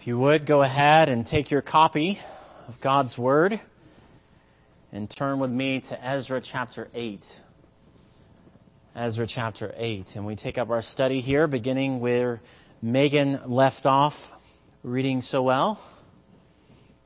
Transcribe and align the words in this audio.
If 0.00 0.06
you 0.06 0.18
would, 0.18 0.46
go 0.46 0.62
ahead 0.62 1.10
and 1.10 1.26
take 1.26 1.50
your 1.50 1.60
copy 1.60 2.20
of 2.68 2.80
God's 2.80 3.18
Word 3.18 3.60
and 4.92 5.10
turn 5.10 5.40
with 5.40 5.50
me 5.50 5.80
to 5.80 6.02
Ezra 6.02 6.40
chapter 6.40 6.88
8. 6.94 7.42
Ezra 8.96 9.26
chapter 9.26 9.74
8. 9.76 10.16
And 10.16 10.24
we 10.24 10.36
take 10.36 10.56
up 10.56 10.70
our 10.70 10.80
study 10.80 11.20
here, 11.20 11.46
beginning 11.46 12.00
where 12.00 12.40
Megan 12.80 13.40
left 13.44 13.84
off, 13.84 14.32
reading 14.82 15.20
so 15.20 15.42
well. 15.42 15.78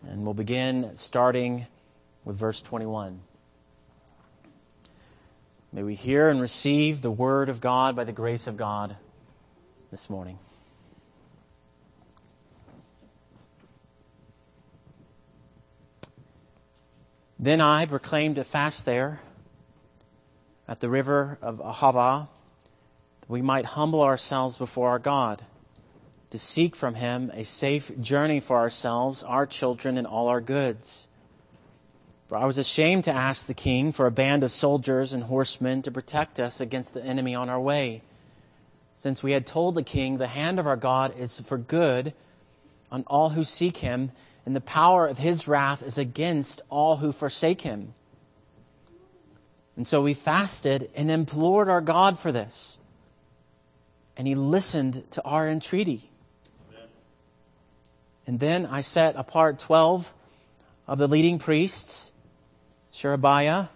And 0.06 0.22
we'll 0.22 0.32
begin 0.32 0.92
starting 0.95 1.66
with 2.24 2.36
verse 2.36 2.62
21. 2.62 3.18
May 5.72 5.82
we 5.82 5.96
hear 5.96 6.29
and 6.29 6.40
receive 6.40 7.02
the 7.02 7.11
Word 7.11 7.48
of 7.48 7.61
God 7.61 7.96
by 7.96 8.04
the 8.04 8.12
grace 8.12 8.46
of 8.46 8.56
God 8.56 8.95
this 9.90 10.08
morning. 10.08 10.38
Then 17.45 17.61
I 17.61 17.84
proclaimed 17.84 18.39
a 18.39 18.43
fast 18.43 18.87
there 18.87 19.21
at 20.66 20.80
the 20.80 20.89
river 20.89 21.37
of 21.43 21.59
Ahava, 21.59 22.29
that 23.20 23.29
we 23.29 23.43
might 23.43 23.67
humble 23.67 24.01
ourselves 24.01 24.57
before 24.57 24.89
our 24.89 24.98
God, 24.98 25.43
to 26.30 26.39
seek 26.39 26.75
from 26.75 26.95
him 26.95 27.30
a 27.34 27.45
safe 27.45 28.01
journey 28.01 28.41
for 28.41 28.57
ourselves, 28.57 29.23
our 29.23 29.45
children, 29.45 29.98
and 29.98 30.07
all 30.07 30.29
our 30.29 30.41
goods. 30.41 31.07
For 32.29 32.39
I 32.39 32.47
was 32.47 32.57
ashamed 32.57 33.05
to 33.05 33.12
ask 33.12 33.47
the 33.47 33.53
king 33.53 33.92
for 33.92 34.06
a 34.06 34.11
band 34.11 34.42
of 34.42 34.51
soldiers 34.51 35.12
and 35.12 35.25
horsemen 35.25 35.83
to 35.83 35.91
protect 35.91 36.41
us 36.41 36.62
against 36.62 36.95
the 36.95 37.05
enemy 37.05 37.34
on 37.34 37.51
our 37.51 37.61
way, 37.61 38.01
since 38.95 39.23
we 39.23 39.33
had 39.33 39.47
told 39.47 39.75
the 39.75 39.83
king, 39.83 40.17
The 40.17 40.29
hand 40.29 40.59
of 40.59 40.67
our 40.67 40.79
God 40.79 41.15
is 41.19 41.41
for 41.41 41.59
good 41.59 42.15
on 42.91 43.05
all 43.06 43.29
who 43.29 43.45
seek 43.45 43.77
him 43.77 44.12
and 44.47 44.55
the 44.55 44.61
power 44.61 45.06
of 45.06 45.19
his 45.19 45.48
wrath 45.48 45.83
is 45.83 45.98
against 45.98 46.61
all 46.69 46.97
who 46.97 47.12
forsake 47.12 47.62
him. 47.62 47.95
And 49.77 49.86
so 49.86 50.03
we 50.03 50.14
fasted 50.14 50.91
and 50.95 51.11
implored 51.11 51.69
our 51.69 51.81
God 51.81 52.19
for 52.19 52.31
this. 52.31 52.78
And 54.17 54.28
he 54.28 54.34
listened 54.34 55.11
to 55.12 55.23
our 55.25 55.48
entreaty. 55.48 56.11
Amen. 56.70 56.89
And 58.27 58.41
then 58.41 58.67
I 58.67 58.83
set 58.83 59.17
apart 59.17 59.59
12 59.59 60.14
of 60.86 60.98
the 60.98 61.08
leading 61.08 61.39
priests, 61.39 62.12
Sherebiah, 62.92 63.69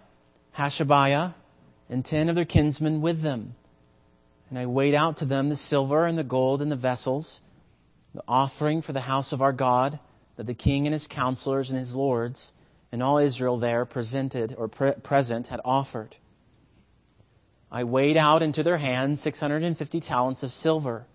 Hashabiah, 0.55 1.33
and 1.89 2.05
10 2.05 2.29
of 2.29 2.35
their 2.35 2.45
kinsmen 2.45 3.01
with 3.01 3.21
them. 3.21 3.55
And 4.49 4.57
I 4.57 4.65
weighed 4.65 4.95
out 4.95 5.17
to 5.17 5.25
them 5.25 5.49
the 5.49 5.55
silver 5.55 6.05
and 6.05 6.17
the 6.17 6.23
gold 6.23 6.61
and 6.61 6.71
the 6.71 6.77
vessels, 6.77 7.41
the 8.13 8.23
offering 8.27 8.81
for 8.81 8.93
the 8.93 9.01
house 9.01 9.31
of 9.31 9.41
our 9.41 9.53
God, 9.53 9.99
that 10.39 10.45
the 10.45 10.53
king 10.53 10.87
and 10.87 10.93
his 10.93 11.05
counselors 11.05 11.69
and 11.69 11.77
his 11.77 11.97
lords 11.97 12.53
and 12.93 13.03
all 13.03 13.17
Israel 13.17 13.57
there 13.57 13.83
presented 13.83 14.55
or 14.57 14.69
pre- 14.69 14.93
present 14.93 15.47
had 15.47 15.59
offered. 15.65 16.15
I 17.69 17.83
weighed 17.83 18.15
out 18.15 18.41
into 18.41 18.63
their 18.63 18.77
hands 18.77 19.19
650 19.19 19.99
talents 19.99 20.41
of 20.41 20.53
silver 20.53 21.07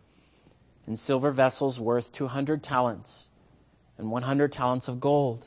and 0.86 0.98
silver 0.98 1.30
vessels 1.30 1.80
worth 1.80 2.12
200 2.12 2.62
talents 2.62 3.30
and 3.97 4.11
100 4.11 4.52
talents 4.52 4.89
of 4.89 5.00
gold, 5.00 5.47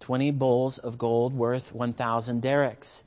20 0.00 0.30
bowls 0.30 0.78
of 0.78 0.96
gold 0.96 1.34
worth 1.34 1.74
1,000 1.74 2.40
darics 2.40 3.02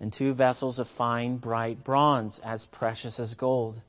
and 0.00 0.12
two 0.12 0.32
vessels 0.32 0.80
of 0.80 0.88
fine 0.88 1.36
bright 1.36 1.84
bronze 1.84 2.40
as 2.40 2.66
precious 2.66 3.20
as 3.20 3.36
gold. 3.36 3.82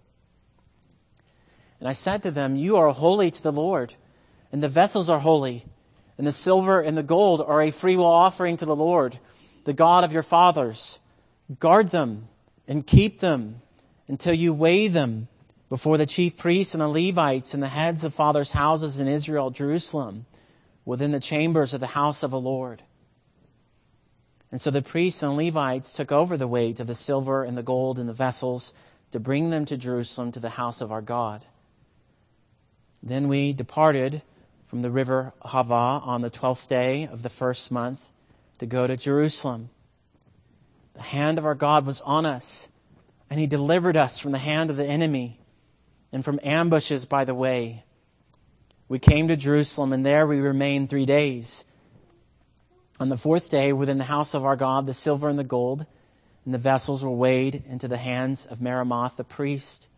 And 1.80 1.90
I 1.90 1.94
said 1.94 2.22
to 2.22 2.30
them, 2.30 2.56
You 2.56 2.78
are 2.78 2.94
holy 2.94 3.32
to 3.32 3.42
the 3.42 3.52
Lord 3.52 3.96
and 4.52 4.64
the 4.64 4.70
vessels 4.70 5.10
are 5.10 5.20
holy, 5.20 5.66
and 6.18 6.26
the 6.26 6.32
silver 6.32 6.82
and 6.82 6.98
the 6.98 7.04
gold 7.04 7.42
are 7.42 7.62
a 7.62 7.72
freewill 7.72 8.06
offering 8.06 8.58
to 8.58 8.66
the 8.66 8.76
Lord, 8.76 9.20
the 9.66 9.74
God 9.74 10.04
of 10.04 10.12
your 10.12 10.24
fathers. 10.24 11.00
Guard 11.60 11.90
them 11.90 12.28
and 12.68 12.86
keep 12.86 13.20
them 13.20 13.62
until 14.08 14.34
you 14.34 14.54
weigh 14.54 14.88
them 14.88 15.28
before 15.70 15.98
the 15.98 16.06
chief 16.06 16.36
priests 16.36 16.74
and 16.74 16.82
the 16.82 16.88
Levites 16.88 17.54
and 17.54 17.62
the 17.62 17.68
heads 17.68 18.04
of 18.04 18.14
fathers' 18.14 18.52
houses 18.54 19.00
in 19.00 19.08
Israel, 19.08 19.52
Jerusalem, 19.52 20.26
within 20.84 21.12
the 21.12 21.20
chambers 21.20 21.74
of 21.74 21.80
the 21.80 21.88
house 21.88 22.24
of 22.24 22.32
the 22.32 22.40
Lord. 22.40 22.84
And 24.52 24.60
so 24.60 24.72
the 24.72 24.82
priests 24.82 25.22
and 25.22 25.38
Levites 25.38 25.94
took 25.94 26.12
over 26.12 26.36
the 26.36 26.48
weight 26.48 26.80
of 26.80 26.88
the 26.88 26.96
silver 26.96 27.44
and 27.44 27.56
the 27.56 27.64
gold 27.64 28.00
and 28.00 28.10
the 28.10 28.14
vessels 28.14 28.74
to 29.12 29.20
bring 29.20 29.52
them 29.52 29.66
to 29.66 29.78
Jerusalem 29.78 30.32
to 30.32 30.40
the 30.40 30.50
house 30.50 30.82
of 30.82 30.92
our 30.92 31.02
God. 31.02 31.46
Then 33.02 33.28
we 33.28 33.54
departed 33.54 34.24
from 34.70 34.84
the 34.84 34.92
river 34.92 35.34
Ahava 35.44 36.06
on 36.06 36.22
the 36.22 36.30
twelfth 36.30 36.70
day 36.70 37.08
of 37.12 37.24
the 37.24 37.30
first 37.30 37.72
month 37.72 38.12
to 38.60 38.68
go 38.68 38.86
to 38.86 38.96
Jerusalem. 38.96 39.72
The 40.94 41.02
hand 41.02 41.40
of 41.40 41.46
our 41.46 41.56
God 41.56 41.88
was 41.88 42.02
on 42.02 42.24
us, 42.24 42.70
and 43.32 43.40
He 43.40 43.48
delivered 43.48 43.98
us 43.98 44.20
from 44.20 44.32
the 44.32 44.38
hand 44.38 44.70
of 44.70 44.78
the 44.78 44.86
enemy 44.86 45.40
and 46.12 46.24
from 46.24 46.40
ambushes 46.44 47.06
by 47.06 47.26
the 47.26 47.34
way. 47.34 47.84
We 48.88 49.00
came 49.00 49.28
to 49.28 49.36
Jerusalem, 49.36 49.92
and 49.92 50.06
there 50.06 50.28
we 50.28 50.40
remained 50.40 50.90
three 50.90 51.06
days. 51.06 51.66
On 53.00 53.10
the 53.10 53.18
fourth 53.18 53.50
day, 53.50 53.74
within 53.74 53.98
the 53.98 54.04
house 54.04 54.36
of 54.36 54.46
our 54.46 54.56
God, 54.56 54.86
the 54.86 54.94
silver 54.94 55.30
and 55.30 55.40
the 55.40 55.44
gold 55.44 55.88
and 56.46 56.54
the 56.54 56.60
vessels 56.60 57.04
were 57.04 57.10
weighed 57.10 57.64
into 57.68 57.88
the 57.88 57.98
hands 57.98 58.46
of 58.46 58.60
Meremoth 58.60 59.18
the 59.18 59.24
priest, 59.24 59.90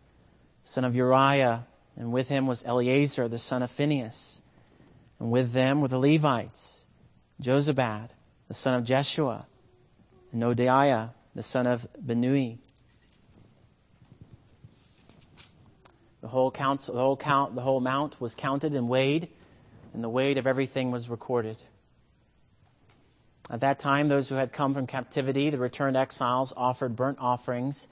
son 0.64 0.84
of 0.84 0.96
Uriah, 0.96 1.66
and 1.94 2.10
with 2.10 2.28
him 2.28 2.46
was 2.46 2.64
Eleazar 2.64 3.28
the 3.28 3.38
son 3.38 3.62
of 3.62 3.70
Phinehas 3.70 4.41
and 5.22 5.30
with 5.30 5.52
them 5.52 5.80
were 5.80 5.86
the 5.86 6.00
Levites, 6.00 6.88
Jozabad, 7.40 8.08
the 8.48 8.54
son 8.54 8.74
of 8.74 8.82
Jeshua, 8.82 9.46
and 10.32 10.42
Noadiah, 10.42 11.10
the 11.32 11.44
son 11.44 11.64
of 11.64 11.86
Binnui. 12.04 12.58
The 16.22 16.26
whole 16.26 16.50
count, 16.50 16.80
the 16.80 16.94
whole 16.94 17.16
count, 17.16 17.54
the 17.54 17.60
whole 17.60 17.78
amount 17.78 18.20
was 18.20 18.34
counted 18.34 18.74
and 18.74 18.88
weighed, 18.88 19.28
and 19.94 20.02
the 20.02 20.08
weight 20.08 20.38
of 20.38 20.48
everything 20.48 20.90
was 20.90 21.08
recorded. 21.08 21.62
At 23.48 23.60
that 23.60 23.78
time, 23.78 24.08
those 24.08 24.28
who 24.28 24.34
had 24.34 24.52
come 24.52 24.74
from 24.74 24.88
captivity, 24.88 25.50
the 25.50 25.58
returned 25.58 25.96
exiles, 25.96 26.52
offered 26.56 26.96
burnt 26.96 27.18
offerings 27.20 27.86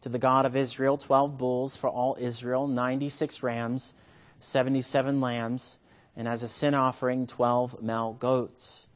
to 0.00 0.08
the 0.08 0.18
God 0.18 0.46
of 0.46 0.56
Israel, 0.56 0.98
12 0.98 1.38
bulls 1.38 1.76
for 1.76 1.88
all 1.88 2.16
Israel, 2.18 2.66
96 2.66 3.40
rams, 3.40 3.94
77 4.40 5.20
lambs, 5.20 5.78
and 6.16 6.28
as 6.28 6.42
a 6.42 6.48
sin 6.48 6.74
offering, 6.74 7.26
12 7.26 7.82
male 7.82 8.12
goats. 8.12 8.88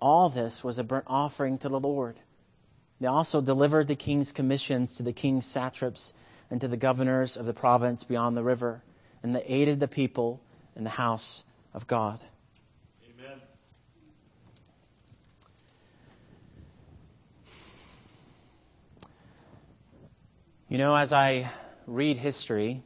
All 0.00 0.28
this 0.28 0.62
was 0.64 0.78
a 0.78 0.84
burnt 0.84 1.04
offering 1.06 1.58
to 1.58 1.68
the 1.68 1.80
Lord. 1.80 2.20
They 3.00 3.06
also 3.06 3.40
delivered 3.40 3.88
the 3.88 3.96
king's 3.96 4.32
commissions 4.32 4.94
to 4.96 5.02
the 5.02 5.12
king's 5.12 5.46
satraps 5.46 6.12
and 6.50 6.60
to 6.60 6.68
the 6.68 6.76
governors 6.76 7.36
of 7.36 7.46
the 7.46 7.54
province 7.54 8.04
beyond 8.04 8.36
the 8.36 8.42
river, 8.42 8.82
and 9.22 9.34
they 9.34 9.42
aided 9.44 9.80
the 9.80 9.88
people 9.88 10.42
in 10.76 10.84
the 10.84 10.90
house 10.90 11.44
of 11.72 11.86
God. 11.86 12.20
Amen. 13.04 13.40
You 20.68 20.78
know, 20.78 20.94
as 20.94 21.12
I 21.12 21.50
read 21.86 22.18
history, 22.18 22.82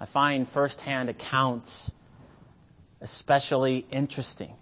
I 0.00 0.06
find 0.06 0.48
firsthand 0.48 1.08
accounts 1.08 1.92
especially 3.00 3.86
interesting. 3.90 4.54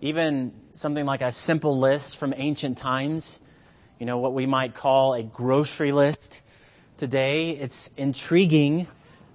Even 0.00 0.52
something 0.74 1.04
like 1.04 1.20
a 1.20 1.32
simple 1.32 1.78
list 1.78 2.16
from 2.16 2.34
ancient 2.36 2.78
times, 2.78 3.40
you 3.98 4.06
know, 4.06 4.18
what 4.18 4.34
we 4.34 4.46
might 4.46 4.74
call 4.74 5.14
a 5.14 5.22
grocery 5.22 5.92
list 5.92 6.42
today, 6.96 7.50
it's 7.50 7.90
intriguing 7.96 8.86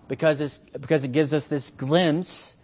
because, 0.08 0.42
it's, 0.42 0.60
because 0.60 1.04
it 1.04 1.12
gives 1.12 1.34
us 1.34 1.48
this 1.48 1.70
glimpse 1.70 2.56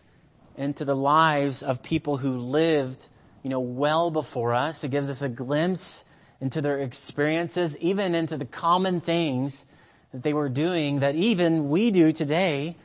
into 0.57 0.85
the 0.85 0.95
lives 0.95 1.63
of 1.63 1.81
people 1.83 2.17
who 2.17 2.37
lived, 2.37 3.07
you 3.41 3.49
know, 3.49 3.59
well 3.59 4.11
before 4.11 4.53
us. 4.53 4.83
It 4.83 4.91
gives 4.91 5.09
us 5.09 5.21
a 5.21 5.29
glimpse 5.29 6.05
into 6.39 6.61
their 6.61 6.79
experiences, 6.79 7.77
even 7.77 8.15
into 8.15 8.37
the 8.37 8.45
common 8.45 8.99
things 8.99 9.65
that 10.13 10.23
they 10.23 10.33
were 10.33 10.47
doing 10.47 10.99
that 10.99 11.15
even 11.15 11.69
we 11.69 11.91
do 11.91 12.11
today, 12.11 12.77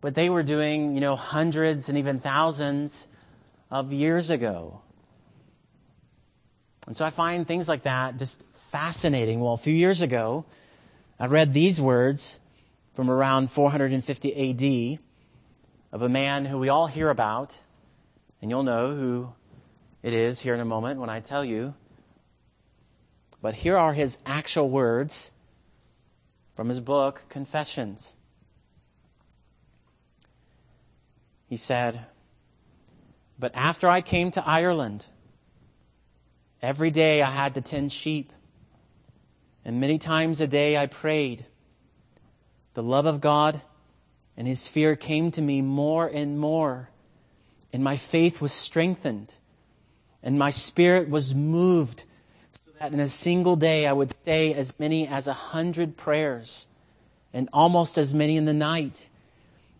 but 0.00 0.14
they 0.14 0.28
were 0.28 0.42
doing, 0.42 0.94
you 0.94 1.00
know, 1.00 1.16
hundreds 1.16 1.88
and 1.88 1.98
even 1.98 2.20
thousands 2.20 3.08
of 3.70 3.92
years 3.92 4.30
ago. 4.30 4.82
And 6.86 6.94
so 6.96 7.04
I 7.04 7.10
find 7.10 7.46
things 7.48 7.68
like 7.68 7.84
that 7.84 8.18
just 8.18 8.42
fascinating. 8.52 9.40
Well, 9.40 9.54
a 9.54 9.58
few 9.58 9.72
years 9.72 10.02
ago, 10.02 10.44
I 11.18 11.26
read 11.26 11.54
these 11.54 11.80
words 11.80 12.38
from 12.92 13.10
around 13.10 13.50
450 13.50 14.94
AD 14.94 14.98
of 15.90 16.02
a 16.02 16.08
man 16.08 16.44
who 16.44 16.58
we 16.58 16.68
all 16.68 16.86
hear 16.86 17.08
about, 17.08 17.58
and 18.42 18.50
you'll 18.50 18.62
know 18.62 18.94
who 18.94 19.32
it 20.02 20.12
is 20.12 20.40
here 20.40 20.52
in 20.52 20.60
a 20.60 20.66
moment 20.66 21.00
when 21.00 21.08
I 21.08 21.20
tell 21.20 21.44
you. 21.44 21.74
But 23.40 23.54
here 23.54 23.78
are 23.78 23.94
his 23.94 24.18
actual 24.26 24.68
words 24.68 25.32
from 26.54 26.68
his 26.68 26.80
book, 26.80 27.24
Confessions. 27.28 28.16
he 31.54 31.56
said, 31.56 32.06
But 33.38 33.54
after 33.54 33.88
I 33.88 34.00
came 34.00 34.32
to 34.32 34.44
Ireland, 34.44 35.06
every 36.60 36.90
day 36.90 37.22
I 37.22 37.30
had 37.30 37.54
to 37.54 37.60
tend 37.60 37.92
sheep, 37.92 38.32
and 39.64 39.80
many 39.80 39.96
times 39.96 40.40
a 40.40 40.48
day 40.48 40.76
I 40.76 40.86
prayed. 40.86 41.46
The 42.74 42.82
love 42.82 43.06
of 43.06 43.20
God 43.20 43.62
and 44.36 44.48
his 44.48 44.66
fear 44.66 44.96
came 44.96 45.30
to 45.30 45.40
me 45.40 45.62
more 45.62 46.08
and 46.12 46.40
more, 46.40 46.90
and 47.72 47.84
my 47.84 47.96
faith 47.96 48.40
was 48.40 48.52
strengthened, 48.52 49.34
and 50.24 50.36
my 50.36 50.50
spirit 50.50 51.08
was 51.08 51.36
moved, 51.36 52.04
in 52.92 53.00
a 53.00 53.08
single 53.08 53.56
day 53.56 53.86
I 53.86 53.92
would 53.92 54.12
say 54.24 54.52
as 54.52 54.78
many 54.78 55.06
as 55.06 55.26
a 55.26 55.32
hundred 55.32 55.96
prayers, 55.96 56.68
and 57.32 57.48
almost 57.52 57.98
as 57.98 58.14
many 58.14 58.36
in 58.36 58.44
the 58.44 58.52
night. 58.52 59.08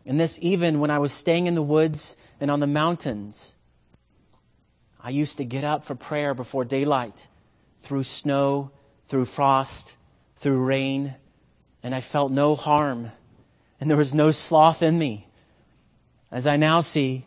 And 0.06 0.18
this 0.20 0.38
even 0.42 0.80
when 0.80 0.90
I 0.90 0.98
was 0.98 1.12
staying 1.12 1.46
in 1.46 1.54
the 1.54 1.62
woods 1.62 2.16
and 2.40 2.50
on 2.50 2.60
the 2.60 2.66
mountains. 2.66 3.56
I 5.00 5.10
used 5.10 5.36
to 5.38 5.44
get 5.44 5.64
up 5.64 5.84
for 5.84 5.94
prayer 5.94 6.34
before 6.34 6.64
daylight, 6.64 7.28
through 7.78 8.04
snow, 8.04 8.70
through 9.06 9.26
frost, 9.26 9.96
through 10.36 10.58
rain, 10.58 11.14
and 11.82 11.94
I 11.94 12.00
felt 12.00 12.32
no 12.32 12.54
harm 12.54 13.10
and 13.84 13.90
there 13.90 13.98
was 13.98 14.14
no 14.14 14.30
sloth 14.30 14.82
in 14.82 14.98
me. 14.98 15.28
As 16.30 16.46
I 16.46 16.56
now 16.56 16.80
see, 16.80 17.26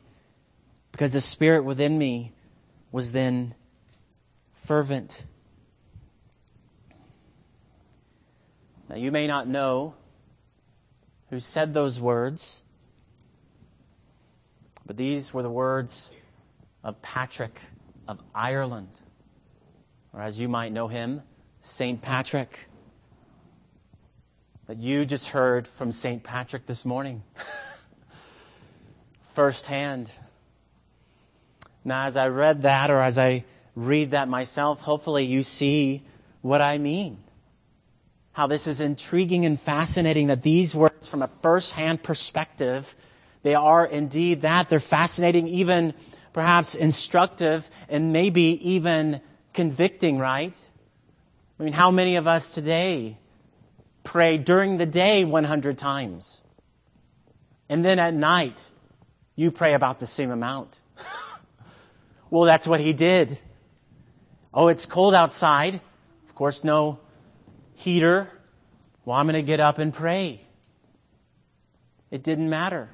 because 0.91 1.13
the 1.13 1.21
spirit 1.21 1.63
within 1.63 1.99
me 1.99 2.33
was 2.91 3.11
then 3.11 3.53
fervent. 4.55 5.27
Now, 8.89 8.95
you 8.95 9.11
may 9.11 9.27
not 9.27 9.47
know 9.47 9.95
who 11.29 11.39
said 11.39 11.73
those 11.73 11.99
words, 11.99 12.63
but 14.85 14.95
these 14.95 15.33
were 15.33 15.43
the 15.43 15.49
words 15.49 16.11
of 16.83 17.01
Patrick 17.01 17.59
of 18.07 18.21
Ireland, 18.33 19.01
or 20.13 20.21
as 20.21 20.39
you 20.39 20.47
might 20.47 20.71
know 20.71 20.87
him, 20.87 21.21
St. 21.59 22.01
Patrick 22.01 22.69
that 24.67 24.77
you 24.77 25.05
just 25.05 25.29
heard 25.29 25.67
from 25.67 25.91
St. 25.91 26.23
Patrick 26.23 26.65
this 26.65 26.85
morning, 26.85 27.23
firsthand. 29.33 30.11
Now, 31.83 32.05
as 32.05 32.15
I 32.15 32.29
read 32.29 32.61
that, 32.61 32.89
or 32.89 32.99
as 32.99 33.17
I 33.17 33.43
read 33.75 34.11
that 34.11 34.29
myself, 34.29 34.81
hopefully 34.81 35.25
you 35.25 35.43
see 35.43 36.03
what 36.41 36.61
I 36.61 36.77
mean. 36.77 37.17
How 38.37 38.45
this 38.45 38.67
is 38.67 38.81
intriguing 38.81 39.47
and 39.47 39.59
fascinating 39.59 40.27
that 40.27 40.43
these 40.43 40.75
words, 40.75 41.07
from 41.07 41.23
a 41.23 41.27
first-hand 41.27 42.03
perspective, 42.03 42.95
they 43.41 43.55
are 43.55 43.83
indeed 43.83 44.41
that. 44.41 44.69
They're 44.69 44.79
fascinating, 44.79 45.47
even 45.47 45.95
perhaps 46.33 46.75
instructive, 46.75 47.67
and 47.89 48.13
maybe 48.13 48.69
even 48.69 49.21
convicting, 49.55 50.19
right? 50.19 50.55
I 51.59 51.63
mean, 51.63 51.73
how 51.73 51.89
many 51.89 52.17
of 52.17 52.27
us 52.27 52.53
today 52.53 53.17
pray 54.03 54.37
during 54.37 54.77
the 54.77 54.85
day 54.85 55.25
100 55.25 55.75
times. 55.75 56.43
And 57.69 57.83
then 57.83 57.97
at 57.97 58.13
night, 58.13 58.69
you 59.35 59.49
pray 59.49 59.73
about 59.73 59.99
the 59.99 60.05
same 60.05 60.29
amount. 60.29 60.79
well, 62.29 62.43
that's 62.43 62.67
what 62.67 62.81
he 62.81 62.93
did. 62.93 63.39
Oh, 64.53 64.67
it's 64.67 64.85
cold 64.85 65.15
outside. 65.15 65.81
Of 66.27 66.35
course, 66.35 66.63
no 66.63 66.99
heater. 67.77 68.29
Well, 69.05 69.17
I'm 69.17 69.27
going 69.27 69.35
to 69.35 69.43
get 69.43 69.59
up 69.59 69.77
and 69.77 69.93
pray. 69.93 70.41
It 72.09 72.23
didn't 72.23 72.49
matter. 72.49 72.89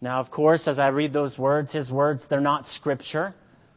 Now, 0.00 0.18
of 0.18 0.30
course, 0.30 0.66
as 0.66 0.78
I 0.78 0.88
read 0.88 1.12
those 1.12 1.38
words, 1.38 1.72
his 1.72 1.92
words, 1.92 2.26
they're 2.26 2.40
not 2.40 2.66
scripture. 2.66 3.34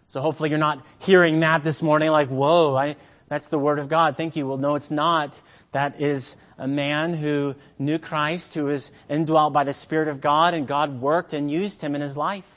So 0.08 0.22
hopefully 0.22 0.50
you're 0.50 0.58
not 0.58 0.84
hearing 0.98 1.42
that 1.42 1.64
this 1.64 1.82
morning 1.82 2.10
like, 2.10 2.30
whoa, 2.30 2.76
I, 2.76 2.96
that's 3.28 3.50
the 3.50 3.60
Word 3.60 3.80
of 3.80 3.90
God. 3.90 4.16
Thank 4.16 4.36
you. 4.36 4.48
Well, 4.48 4.58
no, 4.58 4.76
it's 4.76 4.90
not. 4.90 5.40
That 5.74 6.00
is 6.00 6.38
a 6.58 6.68
man 6.70 7.16
who 7.16 7.56
knew 7.78 8.00
Christ, 8.00 8.54
who 8.54 8.66
was 8.66 8.92
indwelt 9.10 9.52
by 9.52 9.66
the 9.66 9.74
Spirit 9.74 10.08
of 10.08 10.22
God, 10.22 10.54
and 10.54 10.66
God 10.66 11.02
worked 11.02 11.34
and 11.34 11.52
used 11.52 11.82
him 11.82 11.96
in 11.96 12.02
his 12.02 12.16
life. 12.16 12.55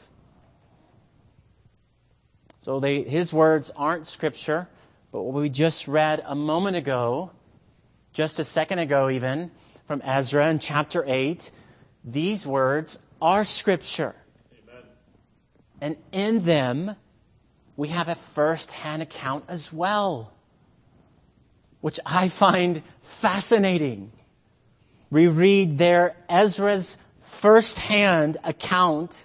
So 2.68 2.80
they, 2.80 3.00
his 3.00 3.32
words 3.32 3.70
aren't 3.76 4.06
Scripture, 4.06 4.68
but 5.10 5.22
what 5.22 5.40
we 5.40 5.48
just 5.48 5.88
read 5.88 6.22
a 6.26 6.34
moment 6.34 6.76
ago, 6.76 7.30
just 8.12 8.38
a 8.38 8.44
second 8.44 8.78
ago 8.78 9.08
even, 9.08 9.52
from 9.86 10.02
Ezra 10.04 10.50
in 10.50 10.58
chapter 10.58 11.02
8, 11.06 11.50
these 12.04 12.46
words 12.46 12.98
are 13.22 13.46
Scripture. 13.46 14.14
Amen. 14.52 14.82
And 15.80 15.96
in 16.12 16.44
them, 16.44 16.96
we 17.74 17.88
have 17.88 18.06
a 18.06 18.14
first 18.14 18.72
hand 18.72 19.00
account 19.00 19.44
as 19.48 19.72
well 19.72 20.34
which 21.80 21.98
I 22.04 22.28
find 22.28 22.82
fascinating. 23.00 24.12
We 25.10 25.26
read 25.26 25.78
there 25.78 26.16
Ezra's 26.28 26.98
firsthand 27.18 28.36
account 28.44 29.24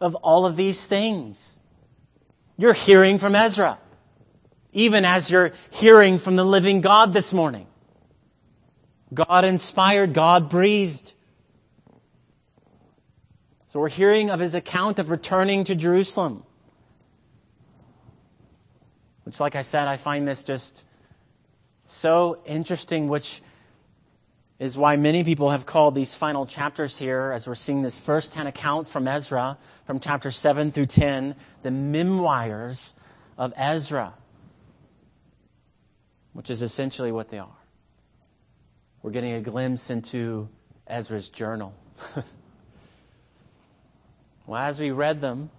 of 0.00 0.14
all 0.14 0.46
of 0.46 0.56
these 0.56 0.86
things. 0.86 1.57
You're 2.58 2.74
hearing 2.74 3.20
from 3.20 3.36
Ezra, 3.36 3.78
even 4.72 5.04
as 5.04 5.30
you're 5.30 5.52
hearing 5.70 6.18
from 6.18 6.34
the 6.34 6.44
living 6.44 6.80
God 6.80 7.12
this 7.12 7.32
morning. 7.32 7.68
God 9.14 9.44
inspired, 9.44 10.12
God 10.12 10.50
breathed. 10.50 11.14
So 13.68 13.78
we're 13.78 13.88
hearing 13.88 14.28
of 14.28 14.40
his 14.40 14.54
account 14.54 14.98
of 14.98 15.08
returning 15.08 15.62
to 15.64 15.76
Jerusalem. 15.76 16.42
Which, 19.22 19.38
like 19.38 19.54
I 19.54 19.62
said, 19.62 19.86
I 19.86 19.96
find 19.96 20.26
this 20.26 20.42
just 20.42 20.84
so 21.86 22.40
interesting, 22.44 23.08
which 23.08 23.40
is 24.58 24.76
why 24.76 24.96
many 24.96 25.22
people 25.22 25.50
have 25.50 25.66
called 25.66 25.94
these 25.94 26.14
final 26.14 26.44
chapters 26.44 26.98
here, 26.98 27.30
as 27.32 27.46
we're 27.46 27.54
seeing 27.54 27.82
this 27.82 27.98
first 27.98 28.34
hand 28.34 28.48
account 28.48 28.88
from 28.88 29.06
Ezra, 29.06 29.56
from 29.84 30.00
chapter 30.00 30.30
7 30.30 30.72
through 30.72 30.86
10, 30.86 31.36
the 31.62 31.70
memoirs 31.70 32.94
of 33.36 33.52
Ezra, 33.56 34.14
which 36.32 36.50
is 36.50 36.60
essentially 36.60 37.12
what 37.12 37.28
they 37.28 37.38
are. 37.38 37.48
We're 39.02 39.12
getting 39.12 39.34
a 39.34 39.40
glimpse 39.40 39.90
into 39.90 40.48
Ezra's 40.88 41.28
journal. 41.28 41.72
well, 44.46 44.60
as 44.60 44.80
we 44.80 44.90
read 44.90 45.20
them 45.20 45.50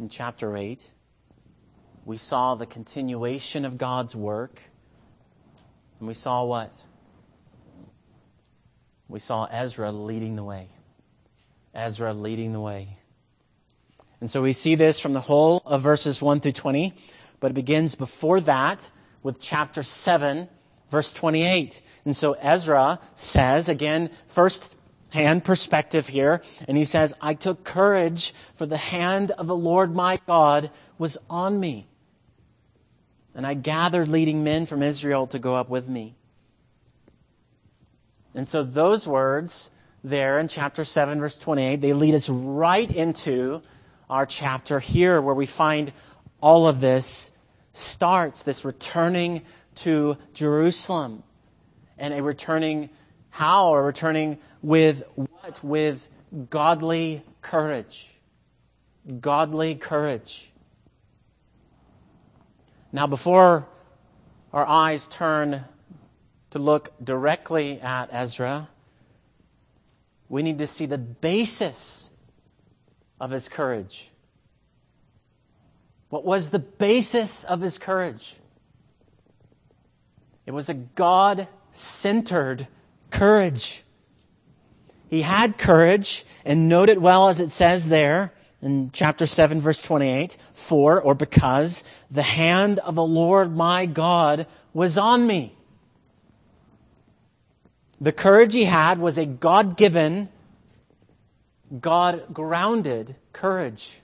in 0.00 0.08
chapter 0.08 0.56
8, 0.56 0.90
we 2.06 2.16
saw 2.16 2.54
the 2.54 2.64
continuation 2.64 3.66
of 3.66 3.76
God's 3.76 4.16
work. 4.16 4.62
And 5.98 6.08
we 6.08 6.14
saw 6.14 6.44
what? 6.44 6.72
We 9.14 9.20
saw 9.20 9.44
Ezra 9.44 9.92
leading 9.92 10.34
the 10.34 10.42
way. 10.42 10.66
Ezra 11.72 12.12
leading 12.12 12.52
the 12.52 12.60
way. 12.60 12.98
And 14.20 14.28
so 14.28 14.42
we 14.42 14.52
see 14.52 14.74
this 14.74 14.98
from 14.98 15.12
the 15.12 15.20
whole 15.20 15.62
of 15.64 15.82
verses 15.82 16.20
1 16.20 16.40
through 16.40 16.50
20, 16.50 16.92
but 17.38 17.52
it 17.52 17.54
begins 17.54 17.94
before 17.94 18.40
that 18.40 18.90
with 19.22 19.40
chapter 19.40 19.84
7, 19.84 20.48
verse 20.90 21.12
28. 21.12 21.80
And 22.04 22.16
so 22.16 22.32
Ezra 22.32 22.98
says, 23.14 23.68
again, 23.68 24.10
first 24.26 24.76
hand 25.12 25.44
perspective 25.44 26.08
here, 26.08 26.42
and 26.66 26.76
he 26.76 26.84
says, 26.84 27.14
I 27.20 27.34
took 27.34 27.62
courage 27.62 28.34
for 28.56 28.66
the 28.66 28.76
hand 28.76 29.30
of 29.30 29.46
the 29.46 29.54
Lord 29.54 29.94
my 29.94 30.18
God 30.26 30.72
was 30.98 31.18
on 31.30 31.60
me 31.60 31.86
and 33.32 33.46
I 33.46 33.54
gathered 33.54 34.08
leading 34.08 34.42
men 34.42 34.66
from 34.66 34.82
Israel 34.82 35.28
to 35.28 35.38
go 35.38 35.54
up 35.54 35.68
with 35.68 35.88
me. 35.88 36.16
And 38.34 38.48
so 38.48 38.62
those 38.62 39.06
words 39.06 39.70
there 40.02 40.38
in 40.38 40.48
chapter 40.48 40.84
7, 40.84 41.20
verse 41.20 41.38
28, 41.38 41.80
they 41.80 41.92
lead 41.92 42.14
us 42.14 42.28
right 42.28 42.90
into 42.90 43.62
our 44.10 44.26
chapter 44.26 44.80
here 44.80 45.20
where 45.20 45.34
we 45.34 45.46
find 45.46 45.92
all 46.40 46.66
of 46.66 46.80
this 46.80 47.30
starts, 47.72 48.42
this 48.42 48.64
returning 48.64 49.42
to 49.76 50.16
Jerusalem. 50.34 51.22
And 51.96 52.12
a 52.12 52.22
returning 52.22 52.90
how? 53.30 53.68
Or 53.68 53.84
returning 53.84 54.38
with 54.62 55.04
what? 55.14 55.62
With 55.62 56.08
godly 56.50 57.22
courage. 57.40 58.14
Godly 59.20 59.74
courage. 59.74 60.50
Now, 62.92 63.06
before 63.06 63.66
our 64.52 64.66
eyes 64.66 65.08
turn 65.08 65.64
to 66.54 66.60
look 66.60 66.92
directly 67.02 67.80
at 67.80 68.08
Ezra, 68.12 68.68
we 70.28 70.40
need 70.40 70.58
to 70.58 70.68
see 70.68 70.86
the 70.86 70.98
basis 70.98 72.12
of 73.18 73.32
his 73.32 73.48
courage. 73.48 74.12
What 76.10 76.24
was 76.24 76.50
the 76.50 76.60
basis 76.60 77.42
of 77.42 77.60
his 77.60 77.76
courage? 77.76 78.36
It 80.46 80.52
was 80.52 80.68
a 80.68 80.74
God 80.74 81.48
centered 81.72 82.68
courage. 83.10 83.82
he 85.10 85.22
had 85.22 85.58
courage 85.58 86.24
and 86.44 86.68
note 86.68 86.88
it 86.88 87.02
well 87.02 87.26
as 87.26 87.40
it 87.40 87.48
says 87.48 87.88
there 87.88 88.32
in 88.62 88.92
chapter 88.92 89.26
7 89.26 89.60
verse 89.60 89.82
28, 89.82 90.36
for 90.52 91.00
or 91.00 91.16
because 91.16 91.82
the 92.12 92.22
hand 92.22 92.78
of 92.78 92.94
the 92.94 93.04
Lord 93.04 93.56
my 93.56 93.86
God 93.86 94.46
was 94.72 94.96
on 94.96 95.26
me. 95.26 95.53
The 98.04 98.12
courage 98.12 98.52
he 98.52 98.64
had 98.64 98.98
was 98.98 99.16
a 99.16 99.24
God-given, 99.24 100.28
God-grounded 101.80 103.16
courage. 103.32 104.02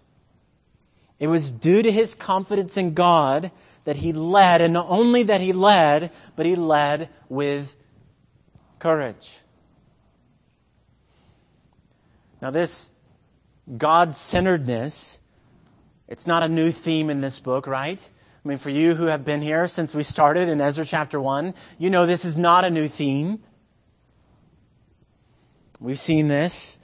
It 1.19 1.27
was 1.27 1.53
due 1.53 1.83
to 1.83 1.93
his 1.93 2.15
confidence 2.15 2.79
in 2.79 2.95
God 2.95 3.51
that 3.85 3.99
he 3.99 4.15
led, 4.15 4.63
and 4.63 4.73
not 4.73 4.87
only 4.89 5.25
that 5.25 5.43
he 5.43 5.53
led, 5.53 6.11
but 6.35 6.47
he 6.47 6.57
led 6.57 7.11
with 7.29 7.77
courage. 8.79 9.37
Now, 12.41 12.51
this 12.51 12.93
God 13.77 14.15
centeredness, 14.15 15.21
it's 16.09 16.27
not 16.27 16.43
a 16.43 16.49
new 16.49 16.71
theme 16.71 17.11
in 17.11 17.21
this 17.21 17.39
book, 17.39 17.67
right? 17.67 18.11
I 18.43 18.49
mean, 18.49 18.57
for 18.57 18.71
you 18.71 18.95
who 18.95 19.07
have 19.07 19.27
been 19.27 19.43
here 19.43 19.69
since 19.69 19.95
we 19.95 20.05
started 20.05 20.49
in 20.49 20.59
Ezra 20.59 20.87
chapter 20.87 21.21
1, 21.21 21.53
you 21.77 21.91
know 21.91 22.07
this 22.07 22.25
is 22.25 22.39
not 22.39 22.65
a 22.65 22.71
new 22.71 22.89
theme. 22.89 23.43
We've 25.81 25.99
seen 25.99 26.29
this 26.29 26.79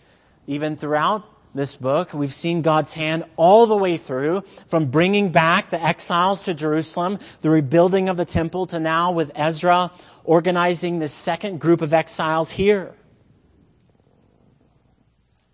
even 0.47 0.77
throughout 0.77 1.25
this 1.55 1.77
book. 1.77 2.13
We've 2.13 2.33
seen 2.33 2.63
God's 2.63 2.95
hand 2.95 3.25
all 3.37 3.67
the 3.67 3.77
way 3.77 3.97
through 3.97 4.43
from 4.69 4.87
bringing 4.87 5.31
back 5.31 5.71
the 5.71 5.83
exiles 5.83 6.45
to 6.45 6.55
Jerusalem, 6.55 7.19
the 7.41 7.51
rebuilding 7.51 8.09
of 8.09 8.17
the 8.17 8.25
temple 8.25 8.67
to 8.69 8.81
now 8.81 9.13
with 9.13 9.33
Ezra 9.35 9.91
organizing 10.25 10.99
the 10.99 11.09
second 11.09 11.61
group 11.61 11.83
of 11.83 11.93
exiles 11.93 12.51
here. 12.51 12.95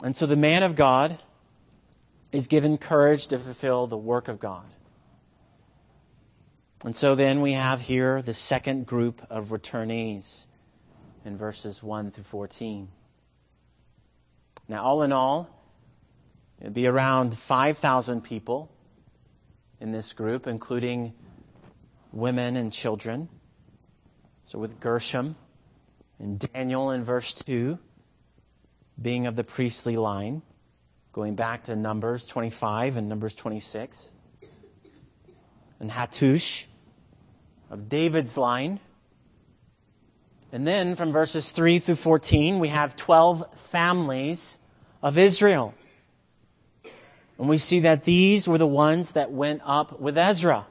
And 0.02 0.14
so 0.14 0.26
the 0.26 0.36
man 0.36 0.62
of 0.62 0.74
God 0.74 1.22
is 2.32 2.48
given 2.48 2.78
courage 2.78 3.28
to 3.28 3.38
fulfill 3.38 3.86
the 3.86 3.96
work 3.96 4.28
of 4.28 4.40
God. 4.40 4.64
And 6.84 6.96
so 6.96 7.14
then 7.14 7.40
we 7.40 7.52
have 7.52 7.80
here 7.80 8.20
the 8.22 8.34
second 8.34 8.86
group 8.86 9.24
of 9.30 9.48
returnees 9.48 10.46
in 11.24 11.36
verses 11.36 11.82
1 11.82 12.10
through 12.10 12.24
14. 12.24 12.88
Now, 14.72 14.84
all 14.84 15.02
in 15.02 15.12
all, 15.12 15.50
it'd 16.58 16.72
be 16.72 16.86
around 16.86 17.36
5,000 17.36 18.22
people 18.22 18.72
in 19.78 19.92
this 19.92 20.14
group, 20.14 20.46
including 20.46 21.12
women 22.10 22.56
and 22.56 22.72
children. 22.72 23.28
So 24.44 24.58
with 24.58 24.80
Gershom 24.80 25.36
and 26.18 26.38
Daniel 26.38 26.90
in 26.90 27.04
verse 27.04 27.34
2, 27.34 27.78
being 29.00 29.26
of 29.26 29.36
the 29.36 29.44
priestly 29.44 29.98
line, 29.98 30.40
going 31.12 31.34
back 31.34 31.64
to 31.64 31.76
Numbers 31.76 32.26
25 32.26 32.96
and 32.96 33.10
Numbers 33.10 33.34
26. 33.34 34.10
And 35.80 35.90
Hattush 35.90 36.64
of 37.68 37.90
David's 37.90 38.38
line. 38.38 38.80
And 40.50 40.66
then 40.66 40.96
from 40.96 41.12
verses 41.12 41.52
3 41.52 41.78
through 41.78 41.96
14, 41.96 42.58
we 42.58 42.68
have 42.68 42.96
12 42.96 43.44
families 43.70 44.56
of 45.02 45.18
Israel. 45.18 45.74
And 47.38 47.48
we 47.48 47.58
see 47.58 47.80
that 47.80 48.04
these 48.04 48.46
were 48.46 48.58
the 48.58 48.66
ones 48.66 49.12
that 49.12 49.32
went 49.32 49.62
up 49.64 50.00
with 50.00 50.16
Ezra. 50.16 50.66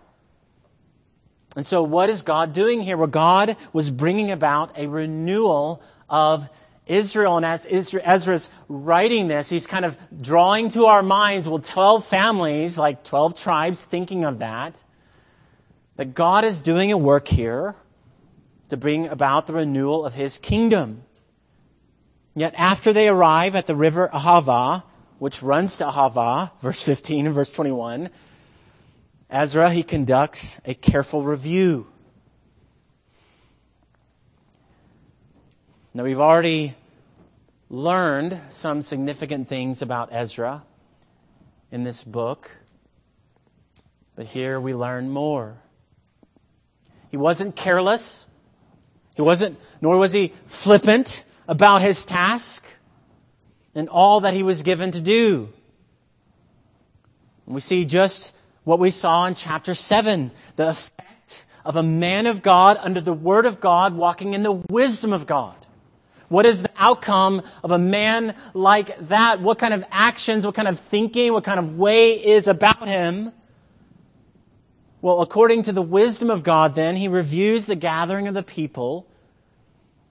And 1.55 1.65
so 1.65 1.83
what 1.83 2.09
is 2.09 2.21
God 2.21 2.53
doing 2.53 2.79
here? 2.79 2.95
Well, 2.95 3.07
God 3.07 3.57
was 3.73 3.89
bringing 3.89 4.31
about 4.31 4.77
a 4.77 4.87
renewal 4.87 5.83
of 6.09 6.49
Israel, 6.87 7.37
and 7.37 7.45
as 7.45 7.65
Ezra's 7.69 8.49
writing 8.67 9.27
this, 9.27 9.49
he's 9.49 9.67
kind 9.67 9.85
of 9.85 9.97
drawing 10.19 10.69
to 10.69 10.87
our 10.87 11.03
minds, 11.03 11.47
well, 11.47 11.59
12 11.59 12.05
families, 12.05 12.77
like 12.77 13.03
12 13.03 13.37
tribes, 13.37 13.85
thinking 13.85 14.25
of 14.25 14.39
that, 14.39 14.83
that 15.95 16.13
God 16.15 16.43
is 16.43 16.59
doing 16.59 16.91
a 16.91 16.97
work 16.97 17.27
here 17.27 17.75
to 18.69 18.77
bring 18.77 19.07
about 19.07 19.45
the 19.45 19.53
renewal 19.53 20.05
of 20.05 20.15
his 20.15 20.37
kingdom. 20.37 21.03
Yet 22.33 22.53
after 22.57 22.93
they 22.93 23.09
arrive 23.09 23.55
at 23.55 23.67
the 23.67 23.75
river 23.75 24.09
Ahava, 24.13 24.83
which 25.19 25.43
runs 25.43 25.75
to 25.77 25.85
Ahava, 25.85 26.51
verse 26.61 26.81
15 26.83 27.25
and 27.25 27.35
verse 27.35 27.51
21, 27.51 28.09
Ezra, 29.29 29.69
he 29.69 29.83
conducts 29.83 30.59
a 30.65 30.73
careful 30.73 31.23
review. 31.23 31.87
Now 35.93 36.03
we've 36.03 36.19
already 36.19 36.75
learned 37.69 38.39
some 38.49 38.81
significant 38.81 39.47
things 39.47 39.81
about 39.81 40.09
Ezra 40.11 40.63
in 41.69 41.83
this 41.83 42.03
book, 42.03 42.51
but 44.15 44.25
here 44.25 44.59
we 44.59 44.73
learn 44.73 45.09
more. 45.09 45.57
He 47.09 47.17
wasn't 47.17 47.57
careless. 47.57 48.25
He 49.15 49.21
wasn't, 49.21 49.59
nor 49.81 49.97
was 49.97 50.13
he 50.13 50.29
flippant 50.45 51.25
about 51.47 51.81
his 51.81 52.05
task 52.05 52.65
and 53.75 53.89
all 53.89 54.21
that 54.21 54.33
he 54.33 54.43
was 54.43 54.63
given 54.63 54.91
to 54.91 55.01
do. 55.01 55.49
And 57.45 57.55
we 57.55 57.61
see 57.61 57.85
just 57.85 58.33
what 58.63 58.79
we 58.79 58.89
saw 58.89 59.25
in 59.25 59.35
chapter 59.35 59.73
7, 59.73 60.31
the 60.55 60.69
effect 60.69 61.45
of 61.65 61.75
a 61.75 61.83
man 61.83 62.27
of 62.27 62.41
God 62.41 62.77
under 62.81 63.01
the 63.01 63.13
word 63.13 63.45
of 63.45 63.59
God 63.59 63.95
walking 63.95 64.33
in 64.33 64.43
the 64.43 64.51
wisdom 64.51 65.13
of 65.13 65.25
God. 65.25 65.55
What 66.29 66.45
is 66.45 66.63
the 66.63 66.71
outcome 66.77 67.41
of 67.61 67.71
a 67.71 67.79
man 67.79 68.35
like 68.53 68.97
that? 69.07 69.41
What 69.41 69.59
kind 69.59 69.73
of 69.73 69.83
actions, 69.91 70.45
what 70.45 70.55
kind 70.55 70.67
of 70.67 70.79
thinking, 70.79 71.33
what 71.33 71.43
kind 71.43 71.59
of 71.59 71.77
way 71.77 72.13
is 72.13 72.47
about 72.47 72.87
him? 72.87 73.33
Well, 75.01 75.21
according 75.21 75.63
to 75.63 75.73
the 75.73 75.81
wisdom 75.81 76.29
of 76.29 76.43
God, 76.43 76.75
then, 76.75 76.95
he 76.95 77.07
reviews 77.07 77.65
the 77.65 77.75
gathering 77.75 78.27
of 78.27 78.33
the 78.33 78.43
people 78.43 79.07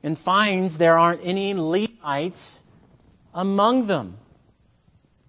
and 0.02 0.18
finds 0.18 0.78
there 0.78 0.98
aren't 0.98 1.20
any 1.24 1.54
Levites 1.54 2.64
among 3.34 3.86
them. 3.86 4.16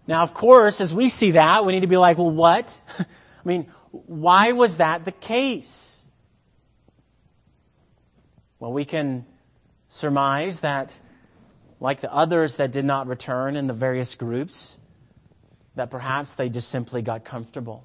Now, 0.08 0.24
of 0.24 0.34
course, 0.34 0.82
as 0.82 0.94
we 0.94 1.10
see 1.10 1.32
that, 1.32 1.66
we 1.66 1.74
need 1.74 1.82
to 1.82 1.88
be 1.88 1.98
like, 1.98 2.18
well, 2.18 2.32
what? 2.32 2.80
I 3.00 3.06
mean, 3.44 3.68
why 3.92 4.52
was 4.54 4.78
that 4.78 5.06
the 5.06 5.12
case? 5.12 6.08
Well, 8.60 8.74
we 8.74 8.86
can 8.86 9.26
surmise 9.88 10.62
that, 10.62 11.00
like 11.80 12.02
the 12.02 12.14
others 12.14 12.58
that 12.58 12.72
did 12.72 12.86
not 12.86 13.08
return 13.08 13.56
in 13.56 13.68
the 13.68 13.74
various 13.74 14.16
groups, 14.16 14.78
that 15.76 15.90
perhaps 15.90 16.36
they 16.36 16.50
just 16.50 16.70
simply 16.70 17.02
got 17.02 17.24
comfortable. 17.24 17.84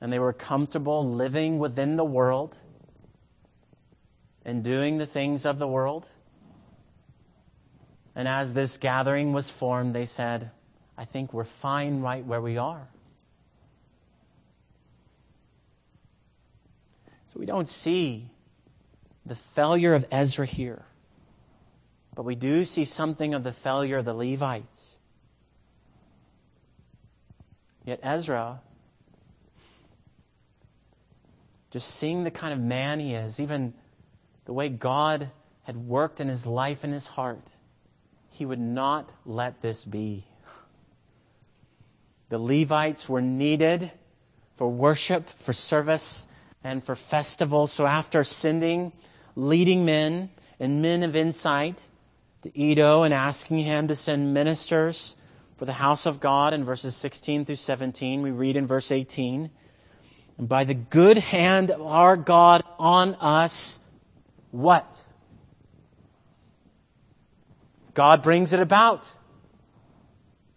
And 0.00 0.12
they 0.12 0.18
were 0.18 0.32
comfortable 0.32 1.06
living 1.06 1.58
within 1.58 1.96
the 1.96 2.04
world 2.04 2.56
and 4.44 4.64
doing 4.64 4.98
the 4.98 5.06
things 5.06 5.44
of 5.44 5.58
the 5.58 5.68
world. 5.68 6.08
And 8.14 8.26
as 8.26 8.54
this 8.54 8.78
gathering 8.78 9.32
was 9.32 9.50
formed, 9.50 9.94
they 9.94 10.06
said, 10.06 10.50
I 10.96 11.04
think 11.04 11.32
we're 11.32 11.44
fine 11.44 12.00
right 12.00 12.24
where 12.24 12.40
we 12.40 12.58
are. 12.58 12.88
So 17.26 17.38
we 17.38 17.46
don't 17.46 17.68
see 17.68 18.28
the 19.24 19.36
failure 19.36 19.94
of 19.94 20.04
Ezra 20.10 20.46
here. 20.46 20.84
But 22.14 22.24
we 22.24 22.34
do 22.34 22.64
see 22.64 22.84
something 22.84 23.34
of 23.34 23.44
the 23.44 23.52
failure 23.52 23.98
of 23.98 24.04
the 24.04 24.14
Levites. 24.14 24.98
Yet 27.84 28.00
Ezra, 28.02 28.60
just 31.70 31.88
seeing 31.88 32.24
the 32.24 32.30
kind 32.30 32.52
of 32.52 32.58
man 32.58 32.98
he 33.00 33.14
is, 33.14 33.38
even 33.38 33.74
the 34.50 34.54
way 34.54 34.68
God 34.68 35.30
had 35.62 35.76
worked 35.76 36.20
in 36.20 36.26
his 36.26 36.44
life 36.44 36.82
and 36.82 36.92
his 36.92 37.06
heart, 37.06 37.54
he 38.30 38.44
would 38.44 38.58
not 38.58 39.14
let 39.24 39.62
this 39.62 39.84
be. 39.84 40.24
The 42.30 42.38
Levites 42.40 43.08
were 43.08 43.22
needed 43.22 43.92
for 44.56 44.68
worship, 44.68 45.30
for 45.30 45.52
service, 45.52 46.26
and 46.64 46.82
for 46.82 46.96
festivals. 46.96 47.70
So 47.70 47.86
after 47.86 48.24
sending 48.24 48.90
leading 49.36 49.84
men 49.84 50.30
and 50.58 50.82
men 50.82 51.04
of 51.04 51.14
insight 51.14 51.88
to 52.42 52.50
Iddo 52.60 53.04
and 53.04 53.14
asking 53.14 53.58
him 53.58 53.86
to 53.86 53.94
send 53.94 54.34
ministers 54.34 55.14
for 55.58 55.64
the 55.64 55.74
house 55.74 56.06
of 56.06 56.18
God 56.18 56.54
in 56.54 56.64
verses 56.64 56.96
16 56.96 57.44
through 57.44 57.54
17. 57.54 58.20
We 58.20 58.32
read 58.32 58.56
in 58.56 58.66
verse 58.66 58.90
18, 58.90 59.48
and 60.38 60.48
by 60.48 60.64
the 60.64 60.74
good 60.74 61.18
hand 61.18 61.70
of 61.70 61.82
our 61.82 62.16
God 62.16 62.64
on 62.80 63.14
us, 63.20 63.78
what? 64.50 65.02
God 67.94 68.22
brings 68.22 68.52
it 68.52 68.60
about. 68.60 69.10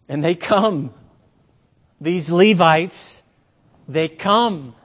And 0.07 0.23
they 0.23 0.35
come. 0.35 0.93
These 1.99 2.31
Levites, 2.31 3.21
they 3.87 4.09
come. 4.09 4.75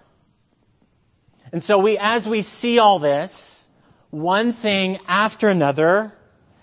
And 1.52 1.62
so 1.62 1.78
we, 1.78 1.98
as 1.98 2.28
we 2.28 2.42
see 2.42 2.78
all 2.78 2.98
this, 2.98 3.68
one 4.10 4.52
thing 4.52 4.98
after 5.06 5.48
another 5.48 6.12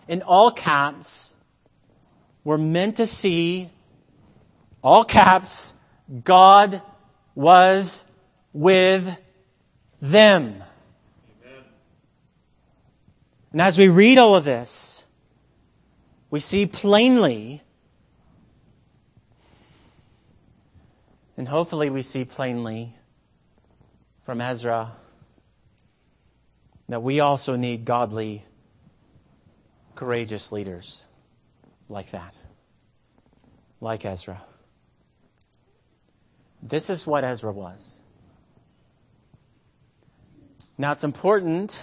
in 0.08 0.22
all 0.22 0.52
caps, 0.52 1.34
we're 2.44 2.58
meant 2.58 2.98
to 2.98 3.08
see, 3.08 3.70
all 4.82 5.04
caps, 5.04 5.74
God 6.24 6.82
was 7.34 8.06
with 8.54 9.18
them. 10.02 10.64
And 13.56 13.62
as 13.62 13.78
we 13.78 13.88
read 13.88 14.18
all 14.18 14.36
of 14.36 14.44
this, 14.44 15.06
we 16.30 16.42
see 16.42 16.66
plainly, 16.66 17.62
and 21.38 21.48
hopefully 21.48 21.90
we 21.90 22.02
see 22.02 22.26
plainly 22.26 22.94
from 24.26 24.42
Ezra, 24.42 24.92
that 26.90 27.02
we 27.02 27.22
also 27.22 27.56
need 27.56 27.86
godly, 27.86 28.44
courageous 29.96 30.52
leaders 30.52 31.06
like 31.88 32.12
that, 32.12 32.36
like 33.80 34.04
Ezra. 34.04 34.42
This 36.62 36.90
is 36.90 37.08
what 37.08 37.24
Ezra 37.24 37.54
was. 37.54 38.02
Now 40.78 40.92
it's 40.92 41.06
important 41.06 41.82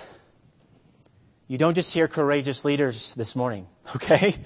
you 1.49 1.59
don't 1.59 1.75
just 1.75 1.93
hear 1.93 2.09
courageous 2.09 2.65
leaders 2.65 3.15
this 3.15 3.37
morning, 3.37 3.67
okay? 3.97 4.37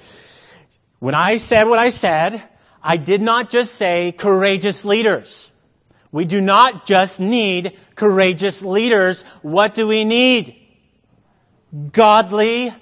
When 0.99 1.15
I 1.15 1.37
said 1.37 1.65
what 1.65 1.79
I 1.79 1.91
said, 1.91 2.43
I 2.83 2.97
did 2.97 3.21
not 3.21 3.51
just 3.51 3.75
say 3.75 4.13
courageous 4.13 4.85
leaders. 4.85 5.53
We 6.13 6.25
do 6.25 6.41
not 6.41 6.87
just 6.87 7.21
need 7.21 7.77
courageous 7.95 8.63
leaders. 8.63 9.23
What 9.43 9.75
do 9.75 9.87
we 9.87 10.05
need? 10.05 10.57
Godly, 11.93 12.73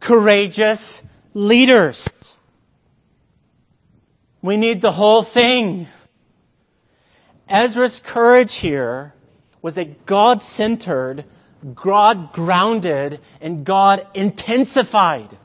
courageous 0.00 1.02
leaders. 1.34 2.08
We 4.42 4.56
need 4.56 4.80
the 4.80 4.92
whole 4.92 5.22
thing. 5.22 5.88
Ezra's 7.48 8.00
courage 8.00 8.56
here 8.56 9.14
was 9.62 9.78
a 9.78 9.84
God 9.84 10.42
centered, 10.42 11.24
God 11.74 12.32
grounded, 12.32 13.20
and 13.40 13.64
God 13.64 14.06
intensified 14.14 15.36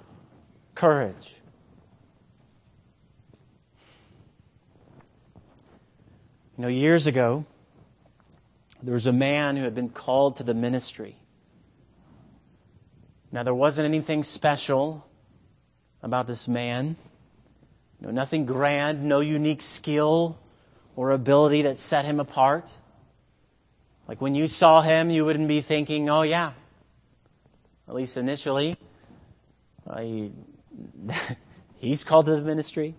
courage. 0.75 1.35
You 6.57 6.63
know, 6.63 6.67
years 6.67 7.07
ago, 7.07 7.45
there 8.81 8.93
was 8.93 9.07
a 9.07 9.13
man 9.13 9.57
who 9.57 9.63
had 9.63 9.73
been 9.73 9.89
called 9.89 10.37
to 10.37 10.43
the 10.43 10.53
ministry. 10.53 11.15
Now, 13.31 13.43
there 13.43 13.55
wasn't 13.55 13.85
anything 13.85 14.21
special 14.21 15.07
about 16.03 16.27
this 16.27 16.47
man. 16.47 16.95
Know, 18.03 18.11
nothing 18.11 18.45
grand, 18.45 19.03
no 19.03 19.21
unique 19.21 19.61
skill 19.61 20.37
or 20.97 21.11
ability 21.11 21.61
that 21.61 21.79
set 21.79 22.03
him 22.03 22.19
apart. 22.19 22.69
Like 24.13 24.21
when 24.21 24.35
you 24.35 24.47
saw 24.47 24.81
him, 24.81 25.09
you 25.09 25.25
wouldn't 25.25 25.47
be 25.47 25.61
thinking, 25.61 26.07
oh 26.07 26.21
yeah, 26.21 26.51
at 27.87 27.95
least 27.95 28.15
initially, 28.15 28.77
he, 29.97 30.31
he's 31.77 32.03
called 32.03 32.27
to 32.27 32.35
the 32.35 32.41
ministry. 32.41 32.93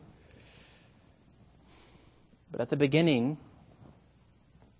But 2.50 2.62
at 2.62 2.68
the 2.68 2.76
beginning, 2.76 3.38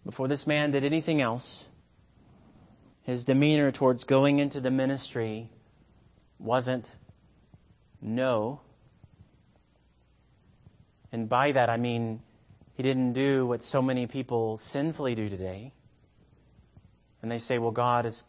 before 0.05 0.27
this 0.27 0.45
man 0.45 0.73
did 0.73 0.83
anything 0.83 1.21
else, 1.21 1.69
his 3.03 3.25
demeanor 3.25 3.71
towards 3.71 4.03
going 4.03 4.41
into 4.41 4.61
the 4.61 4.73
ministry 4.73 5.51
wasn't 6.41 6.97
no. 8.03 8.61
And 11.13 11.29
by 11.29 11.53
that 11.53 11.71
I 11.71 11.77
mean 11.77 12.23
he 12.77 12.83
didn't 12.83 13.13
do 13.13 13.47
what 13.47 13.63
so 13.63 13.81
many 13.81 14.09
people 14.09 14.57
sinfully 14.57 15.15
do 15.15 15.29
today. 15.29 15.71
And 17.25 17.33
they 17.33 17.39
say, 17.39 17.59
well, 17.59 17.71
God 17.71 18.05
has 18.05 18.23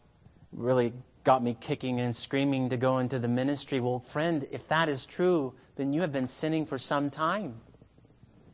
really 0.52 0.94
got 1.22 1.42
me 1.42 1.54
kicking 1.60 2.00
and 2.00 2.16
screaming 2.16 2.70
to 2.70 2.78
go 2.78 2.96
into 2.96 3.18
the 3.18 3.28
ministry. 3.28 3.78
Well, 3.78 3.98
friend, 3.98 4.46
if 4.50 4.68
that 4.68 4.88
is 4.88 5.04
true, 5.04 5.52
then 5.76 5.92
you 5.92 6.00
have 6.00 6.12
been 6.12 6.26
sinning 6.26 6.64
for 6.64 6.78
some 6.78 7.10
time. 7.10 7.60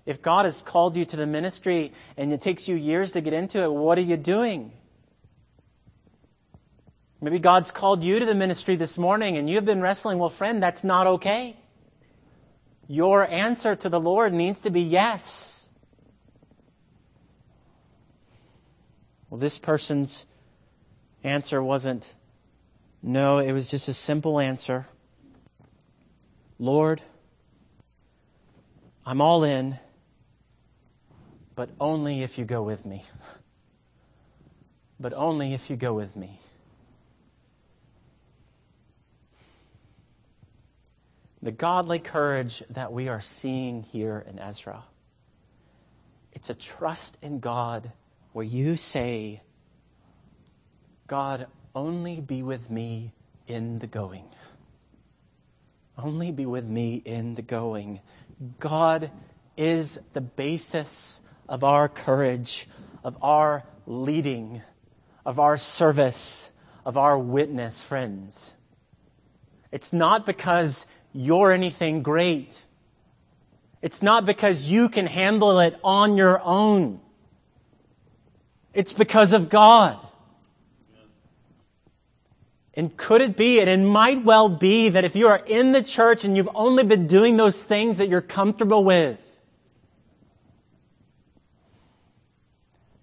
If 0.05 0.21
God 0.21 0.45
has 0.45 0.61
called 0.61 0.97
you 0.97 1.05
to 1.05 1.17
the 1.17 1.29
ministry 1.29 1.93
and 2.17 2.33
it 2.33 2.41
takes 2.41 2.67
you 2.67 2.75
years 2.75 3.13
to 3.13 3.21
get 3.21 3.33
into 3.33 3.63
it, 3.63 3.73
what 3.73 3.99
are 3.99 4.03
you 4.03 4.17
doing? 4.17 4.73
Maybe 7.21 7.39
God's 7.39 7.71
called 7.71 8.03
you 8.03 8.19
to 8.19 8.27
the 8.27 8.35
ministry 8.35 8.75
this 8.75 8.99
morning 8.99 9.37
and 9.37 9.49
you've 9.49 9.65
been 9.65 9.81
wrestling. 9.81 10.19
Well, 10.19 10.29
friend, 10.29 10.61
that's 10.61 10.83
not 10.83 11.07
okay. 11.07 11.57
Your 12.89 13.29
answer 13.29 13.77
to 13.77 13.89
the 13.89 14.01
Lord 14.01 14.35
needs 14.35 14.61
to 14.63 14.71
be 14.71 14.83
yes. 14.83 15.61
Well, 19.33 19.39
this 19.39 19.59
person's 19.59 20.27
answer 21.25 21.63
wasn't 21.63 22.15
no, 23.03 23.39
it 23.39 23.53
was 23.53 23.71
just 23.71 23.89
a 23.89 23.95
simple 23.95 24.39
answer. 24.39 24.87
Lord, 26.59 27.03
I'm 29.05 29.21
all 29.21 29.43
in 29.43 29.79
but 31.55 31.71
only 31.81 32.23
if 32.23 32.39
you 32.39 32.45
go 32.45 32.63
with 32.63 32.85
me. 32.85 33.05
But 35.01 35.15
only 35.15 35.53
if 35.53 35.69
you 35.69 35.75
go 35.75 35.95
with 35.95 36.15
me. 36.15 36.39
The 41.43 41.51
godly 41.51 41.99
courage 41.99 42.63
that 42.71 42.93
we 42.93 43.09
are 43.09 43.21
seeing 43.21 43.83
here 43.83 44.25
in 44.29 44.39
Ezra, 44.39 44.85
it's 46.33 46.51
a 46.51 46.55
trust 46.55 47.19
in 47.21 47.41
God 47.41 47.91
where 48.33 48.45
you 48.45 48.77
say, 48.77 49.43
God, 51.13 51.47
only 51.75 52.23
be 52.23 52.43
with 52.43 52.71
me 52.71 53.13
in 53.47 53.81
the 53.81 53.87
going. 53.87 54.25
Only 55.99 56.33
be 56.33 56.47
with 56.47 56.67
me 56.67 57.03
in 57.05 57.35
the 57.35 57.43
going. 57.43 58.01
God 58.59 59.11
is 59.55 60.01
the 60.15 60.23
basis 60.23 61.21
of 61.51 61.65
our 61.65 61.87
courage, 61.87 62.67
of 63.05 63.19
our 63.21 63.63
leading, 63.87 64.63
of 65.27 65.39
our 65.39 65.59
service, 65.59 66.51
of 66.87 66.97
our 66.97 67.19
witness, 67.19 67.85
friends. 67.85 68.55
It's 69.71 69.93
not 69.93 70.25
because 70.25 70.87
you're 71.13 71.53
anything 71.53 72.03
great. 72.03 72.65
It's 73.83 74.03
not 74.03 74.25
because 74.25 74.63
you 74.63 74.89
can 74.89 75.07
handle 75.07 75.61
it 75.61 75.79
on 75.85 76.17
your 76.17 76.41
own. 76.43 77.03
It's 78.73 78.95
because 78.95 79.35
of 79.35 79.51
God. 79.51 79.99
And 82.75 82.97
could 82.97 83.21
it 83.21 83.37
be, 83.37 83.61
and 83.61 83.69
it 83.69 83.79
might 83.79 84.25
well 84.25 84.49
be, 84.49 84.89
that 84.89 85.05
if 85.05 85.15
you 85.15 85.29
are 85.29 85.43
in 85.47 85.73
the 85.73 85.83
church 85.83 86.25
and 86.25 86.37
you've 86.37 86.49
only 86.55 86.85
been 86.85 87.07
doing 87.07 87.37
those 87.37 87.63
things 87.63 87.99
that 87.99 88.09
you're 88.09 88.23
comfortable 88.23 88.83
with, 88.83 89.19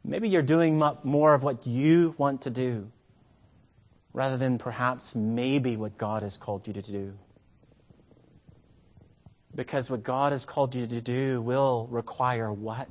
Maybe 0.09 0.27
you're 0.27 0.41
doing 0.41 0.81
more 1.03 1.35
of 1.35 1.43
what 1.43 1.67
you 1.67 2.15
want 2.17 2.41
to 2.41 2.49
do 2.49 2.91
rather 4.11 4.37
than 4.37 4.57
perhaps 4.57 5.13
maybe 5.13 5.77
what 5.77 5.99
God 5.99 6.23
has 6.23 6.35
called 6.35 6.65
you 6.65 6.73
to 6.73 6.81
do. 6.81 7.13
Because 9.53 9.91
what 9.91 10.03
God 10.03 10.31
has 10.31 10.45
called 10.45 10.73
you 10.73 10.87
to 10.87 11.01
do 11.01 11.43
will 11.43 11.87
require 11.91 12.51
what? 12.51 12.89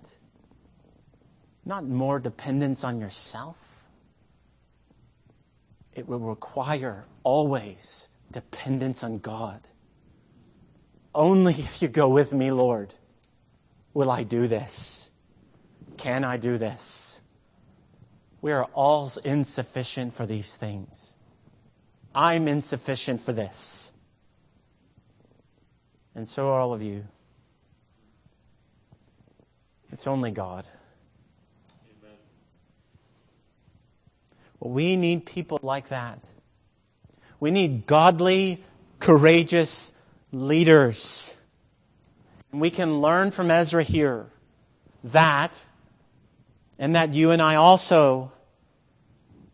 Not 1.64 1.84
more 1.84 2.20
dependence 2.20 2.84
on 2.84 3.00
yourself. 3.00 3.77
It 5.98 6.06
will 6.06 6.20
require 6.20 7.06
always 7.24 8.08
dependence 8.30 9.02
on 9.02 9.18
God. 9.18 9.66
Only 11.12 11.54
if 11.54 11.82
you 11.82 11.88
go 11.88 12.08
with 12.08 12.32
me, 12.32 12.52
Lord, 12.52 12.94
will 13.94 14.08
I 14.08 14.22
do 14.22 14.46
this. 14.46 15.10
Can 15.96 16.22
I 16.22 16.36
do 16.36 16.56
this? 16.56 17.18
We 18.40 18.52
are 18.52 18.66
all 18.74 19.10
insufficient 19.24 20.14
for 20.14 20.24
these 20.24 20.56
things. 20.56 21.16
I'm 22.14 22.46
insufficient 22.46 23.20
for 23.20 23.32
this. 23.32 23.90
And 26.14 26.28
so 26.28 26.50
are 26.50 26.60
all 26.60 26.72
of 26.72 26.80
you. 26.80 27.08
It's 29.90 30.06
only 30.06 30.30
God. 30.30 30.64
Amen. 31.90 32.16
Well, 34.60 34.72
we 34.72 34.96
need 34.96 35.26
people 35.26 35.58
like 35.62 35.88
that. 35.88 36.28
We 37.40 37.50
need 37.50 37.86
godly, 37.86 38.62
courageous 38.98 39.92
leaders. 40.32 41.36
And 42.52 42.60
we 42.60 42.70
can 42.70 43.00
learn 43.00 43.30
from 43.30 43.50
Ezra 43.50 43.82
here 43.82 44.26
that 45.04 45.64
and 46.78 46.94
that 46.96 47.14
you 47.14 47.30
and 47.30 47.42
I 47.42 47.56
also 47.56 48.32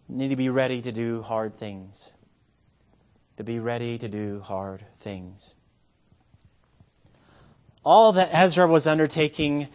need 0.09 0.29
to 0.29 0.37
be 0.37 0.49
ready 0.49 0.81
to 0.83 0.93
do 0.93 1.23
hard 1.23 1.57
things. 1.57 2.12
to 3.37 3.45
be 3.45 3.59
ready 3.59 3.99
to 3.99 4.09
do 4.09 4.40
hard 4.40 4.85
things. 5.01 5.55
All 7.85 8.12
that 8.12 8.31
Ezra 8.33 8.67
was 8.67 8.87
undertaking, 8.87 9.69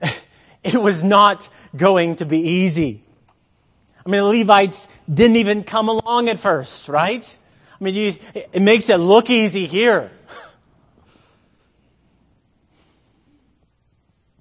it 0.64 0.80
was 0.80 1.04
not 1.04 1.48
going 1.76 2.16
to 2.16 2.24
be 2.24 2.38
easy. 2.38 3.04
I 4.04 4.10
mean, 4.10 4.20
the 4.20 4.38
Levites 4.40 4.88
didn't 5.12 5.36
even 5.36 5.64
come 5.64 5.88
along 5.88 6.28
at 6.28 6.38
first, 6.38 6.88
right? 6.88 7.36
I 7.80 7.84
mean, 7.84 7.94
you, 7.94 8.14
it 8.34 8.62
makes 8.62 8.88
it 8.88 8.96
look 8.96 9.30
easy 9.30 9.66
here. 9.66 10.10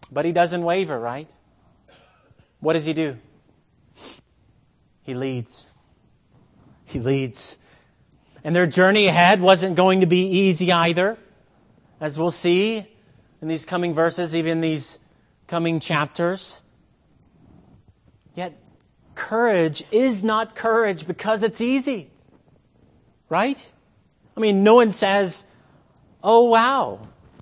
But 0.10 0.26
he 0.26 0.32
doesn't 0.32 0.64
waver, 0.64 0.98
right? 0.98 1.30
What 2.60 2.74
does 2.74 2.86
he 2.86 2.94
do? 2.94 3.18
He 5.04 5.14
leads. 5.14 5.68
He 6.86 7.00
leads. 7.00 7.58
And 8.44 8.56
their 8.56 8.66
journey 8.66 9.08
ahead 9.08 9.42
wasn't 9.42 9.76
going 9.76 10.02
to 10.02 10.08
be 10.08 10.26
easy 10.26 10.72
either. 10.72 11.18
As 12.00 12.18
we'll 12.18 12.32
see 12.32 12.88
in 13.42 13.48
these 13.48 13.66
coming 13.66 13.94
verses, 13.94 14.34
even 14.34 14.62
these 14.62 15.00
coming 15.48 15.80
chapters. 15.80 16.62
Yet, 18.36 18.58
courage 19.18 19.84
is 19.92 20.24
not 20.24 20.56
courage 20.56 21.08
because 21.08 21.42
it's 21.42 21.60
easy. 21.60 22.10
Right? 23.30 23.60
I 24.38 24.40
mean, 24.40 24.64
no 24.64 24.76
one 24.76 24.92
says, 24.92 25.48
Oh, 26.24 26.46
wow. 26.46 27.00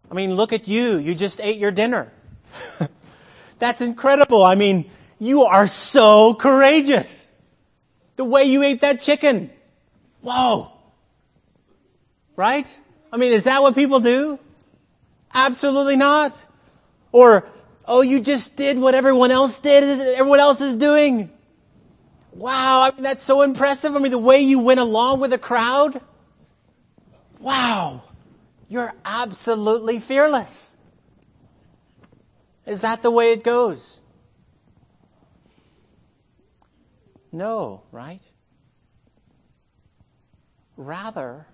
I 0.09 0.13
mean, 0.13 0.35
look 0.35 0.53
at 0.53 0.67
you. 0.67 0.97
You 0.97 1.15
just 1.15 1.41
ate 1.41 1.59
your 1.59 1.71
dinner. 1.71 2.11
That's 3.59 3.81
incredible. 3.81 4.43
I 4.43 4.55
mean, 4.55 4.89
you 5.19 5.43
are 5.43 5.67
so 5.67 6.33
courageous. 6.33 7.31
The 8.15 8.23
way 8.23 8.45
you 8.45 8.63
ate 8.63 8.81
that 8.81 9.01
chicken. 9.01 9.49
Whoa. 10.21 10.71
Right? 12.35 12.79
I 13.11 13.17
mean, 13.17 13.33
is 13.33 13.43
that 13.45 13.61
what 13.61 13.75
people 13.75 13.99
do? 13.99 14.39
Absolutely 15.33 15.95
not. 15.97 16.33
Or, 17.11 17.47
oh, 17.85 18.01
you 18.01 18.19
just 18.21 18.55
did 18.55 18.77
what 18.77 18.95
everyone 18.95 19.31
else 19.31 19.59
did, 19.59 19.83
everyone 20.15 20.39
else 20.39 20.61
is 20.61 20.77
doing. 20.77 21.31
Wow, 22.35 22.81
I 22.81 22.91
mean, 22.91 23.03
that's 23.03 23.23
so 23.23 23.41
impressive. 23.43 23.95
I 23.95 23.99
mean, 23.99 24.11
the 24.11 24.17
way 24.17 24.41
you 24.41 24.59
went 24.59 24.81
along 24.81 25.21
with 25.21 25.31
the 25.31 25.37
crowd. 25.37 26.01
Wow. 27.39 28.03
You're 28.67 28.93
absolutely 29.05 29.99
fearless. 29.99 30.75
Is 32.65 32.81
that 32.81 33.01
the 33.03 33.11
way 33.11 33.31
it 33.31 33.43
goes? 33.43 34.01
No, 37.31 37.83
right? 37.91 38.23
Rather, 40.75 41.47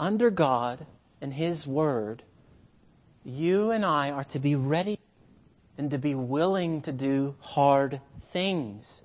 under 0.00 0.30
God 0.30 0.86
and 1.20 1.32
His 1.32 1.68
Word, 1.68 2.24
you 3.24 3.70
and 3.70 3.84
I 3.84 4.10
are 4.10 4.24
to 4.24 4.40
be 4.40 4.56
ready 4.56 4.98
and 5.76 5.90
to 5.92 5.98
be 5.98 6.16
willing 6.16 6.82
to 6.82 6.92
do 6.92 7.36
hard 7.40 8.00
things. 8.32 9.04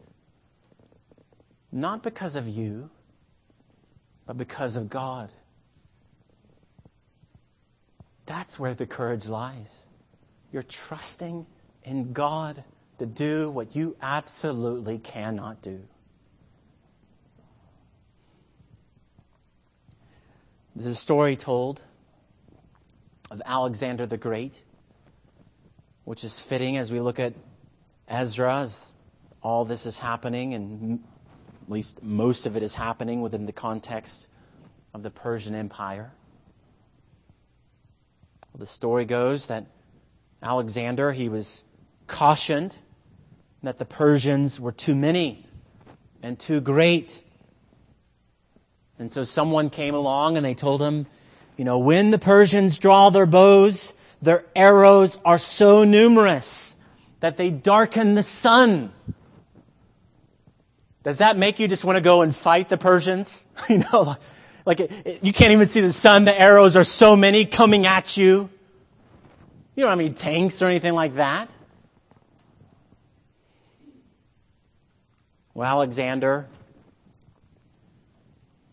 Not 1.76 2.04
because 2.04 2.36
of 2.36 2.48
you, 2.48 2.92
but 4.28 4.38
because 4.38 4.76
of 4.76 4.92
God. 4.92 5.34
That's 8.28 8.60
where 8.60 8.76
the 8.76 8.86
courage 8.86 9.28
lies. 9.28 9.88
You're 10.52 10.62
trusting 10.62 11.48
in 11.84 12.14
God 12.14 12.64
to 13.00 13.08
do 13.08 13.50
what 13.50 13.76
you 13.76 13.98
absolutely 14.04 15.00
cannot 15.00 15.64
do. 15.64 15.82
There's 20.76 20.86
a 20.86 20.96
story 20.96 21.36
told 21.36 21.82
of 23.32 23.42
Alexander 23.48 24.06
the 24.06 24.18
Great, 24.18 24.64
which 26.04 26.24
is 26.24 26.40
fitting 26.40 26.78
as 26.78 26.92
we 26.92 27.00
look 27.00 27.20
at 27.20 27.34
Ezra, 28.08 28.58
as 28.60 28.94
all 29.42 29.66
this 29.66 29.88
is 29.88 29.98
happening, 29.98 30.54
and 30.54 31.04
at 31.64 31.72
least 31.72 32.04
most 32.04 32.46
of 32.46 32.58
it 32.58 32.64
is 32.64 32.76
happening 32.76 33.22
within 33.22 33.46
the 33.46 33.54
context 33.54 34.28
of 34.94 35.02
the 35.02 35.10
Persian 35.10 35.56
Empire. 35.56 36.12
Well, 38.52 38.60
the 38.60 38.66
story 38.66 39.06
goes 39.06 39.48
that 39.48 39.66
Alexander, 40.42 41.14
he 41.14 41.30
was 41.30 41.64
cautioned 42.06 42.76
that 43.64 43.78
the 43.78 43.86
Persians 43.86 44.60
were 44.60 44.74
too 44.74 44.94
many 44.94 45.46
and 46.22 46.38
too 46.38 46.60
great. 46.60 47.24
And 49.00 49.10
so 49.10 49.24
someone 49.24 49.70
came 49.70 49.96
along 49.96 50.36
and 50.36 50.46
they 50.46 50.54
told 50.54 50.82
him, 50.82 51.06
you 51.56 51.64
know, 51.64 51.80
when 51.80 52.12
the 52.12 52.20
Persians 52.20 52.78
draw 52.78 53.10
their 53.10 53.26
bows, 53.26 53.94
their 54.22 54.46
arrows 54.54 55.20
are 55.24 55.38
so 55.38 55.86
numerous 55.86 56.76
that 57.22 57.38
they 57.38 57.52
darken 57.52 58.16
the 58.16 58.24
sun. 58.24 58.92
Does 61.04 61.18
that 61.18 61.38
make 61.38 61.60
you 61.60 61.68
just 61.68 61.84
want 61.84 61.98
to 61.98 62.02
go 62.02 62.22
and 62.22 62.34
fight 62.36 62.70
the 62.70 62.78
Persians? 62.78 63.46
you 63.70 63.84
know, 63.92 64.16
like 64.66 64.80
it, 64.80 64.92
it, 65.06 65.24
you 65.24 65.34
can't 65.34 65.52
even 65.52 65.68
see 65.68 65.82
the 65.82 65.92
sun. 65.92 66.26
The 66.26 66.40
arrows 66.40 66.78
are 66.78 66.86
so 66.86 67.16
many 67.16 67.46
coming 67.46 67.86
at 67.86 68.16
you. 68.16 68.50
You 69.76 69.84
don't 69.84 69.90
have 69.90 70.00
any 70.00 70.12
tanks 70.12 70.62
or 70.62 70.68
anything 70.68 70.94
like 70.94 71.16
that. 71.16 71.50
Well, 75.54 75.70
Alexander, 75.70 76.48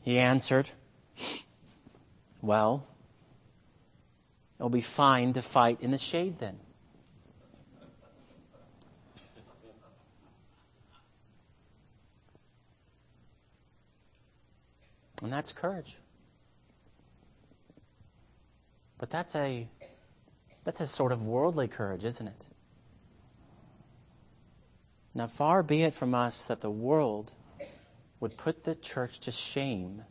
he 0.02 0.18
answered, 0.18 0.70
Well, 2.40 2.86
it'll 4.58 4.70
be 4.70 4.80
fine 4.80 5.32
to 5.34 5.42
fight 5.42 5.78
in 5.80 5.90
the 5.90 5.98
shade 5.98 6.38
then. 6.38 6.58
And 15.22 15.32
that's 15.32 15.52
courage. 15.52 15.98
But 18.98 19.10
that's 19.10 19.34
a 19.34 19.68
that's 20.64 20.80
a 20.80 20.86
sort 20.86 21.12
of 21.12 21.22
worldly 21.22 21.68
courage, 21.68 22.04
isn't 22.04 22.26
it? 22.26 22.44
Now, 25.14 25.26
far 25.26 25.62
be 25.62 25.82
it 25.82 25.94
from 25.94 26.14
us 26.14 26.44
that 26.44 26.60
the 26.60 26.70
world 26.70 27.32
would 28.20 28.36
put 28.36 28.64
the 28.64 28.74
church 28.74 29.18
to 29.20 29.32
shame 29.32 30.02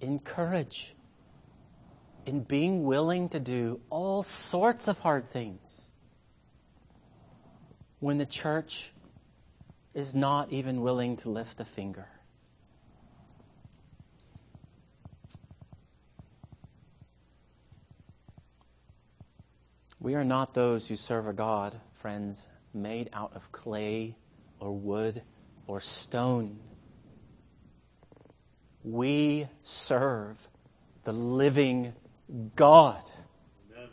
in 0.00 0.18
courage, 0.18 0.94
in 2.26 2.40
being 2.40 2.84
willing 2.84 3.28
to 3.30 3.40
do 3.40 3.80
all 3.88 4.22
sorts 4.22 4.88
of 4.88 4.98
hard 4.98 5.30
things 5.30 5.90
when 8.00 8.18
the 8.18 8.26
church 8.26 8.92
is 9.94 10.14
not 10.14 10.52
even 10.52 10.82
willing 10.82 11.16
to 11.16 11.30
lift 11.30 11.60
a 11.60 11.64
finger. 11.64 12.08
We 20.06 20.14
are 20.14 20.22
not 20.22 20.54
those 20.54 20.86
who 20.86 20.94
serve 20.94 21.26
a 21.26 21.32
God, 21.32 21.80
friends, 21.94 22.46
made 22.72 23.10
out 23.12 23.32
of 23.34 23.50
clay 23.50 24.14
or 24.60 24.70
wood 24.70 25.20
or 25.66 25.80
stone. 25.80 26.60
We 28.84 29.48
serve 29.64 30.48
the 31.02 31.12
living 31.12 31.92
God. 32.54 33.02
Amen. 33.74 33.88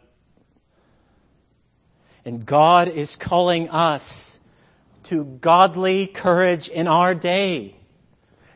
And 2.26 2.46
God 2.46 2.90
is 2.90 3.16
calling 3.16 3.72
us 3.72 4.40
to 5.06 5.26
godly 5.26 6.06
courage 6.06 6.68
in 6.68 6.88
our 6.88 7.16
day 7.16 7.76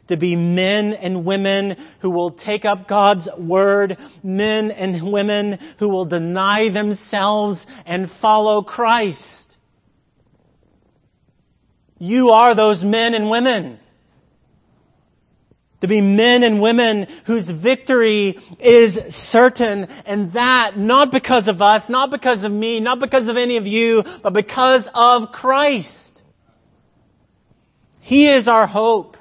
to 0.08 0.17
be 0.17 0.36
men 0.36 0.93
and 0.93 1.26
women 1.26 1.76
who 2.00 2.10
will 2.10 2.32
take 2.32 2.65
up 2.65 2.88
God's 2.88 3.30
word, 3.38 3.98
men 4.24 4.72
and 4.72 5.12
women 5.12 5.60
who 5.78 5.89
will 5.89 6.06
deny 6.06 6.70
themselves 6.70 7.67
and 7.86 8.10
follow 8.10 8.62
Christ. 8.62 9.58
You 12.00 12.30
are 12.30 12.54
those 12.56 12.84
men 12.84 13.13
and 13.13 13.30
women. 13.30 13.80
To 15.82 15.88
be 15.88 16.02
men 16.02 16.43
and 16.43 16.60
women 16.60 17.08
whose 17.26 17.50
victory 17.50 18.39
is 18.60 19.15
certain, 19.15 19.88
and 20.08 20.34
that 20.34 20.76
not 20.76 21.12
because 21.12 21.48
of 21.48 21.62
us, 21.62 21.88
not 21.88 22.10
because 22.10 22.43
of 22.43 22.52
me, 22.52 22.80
not 22.80 23.00
because 23.00 23.28
of 23.28 23.38
any 23.38 23.58
of 23.58 23.67
you, 23.67 24.04
but 24.24 24.34
because 24.34 24.89
of 24.96 25.32
Christ. 25.32 26.24
He 28.00 28.28
is 28.28 28.48
our 28.48 28.65
hope 28.65 29.17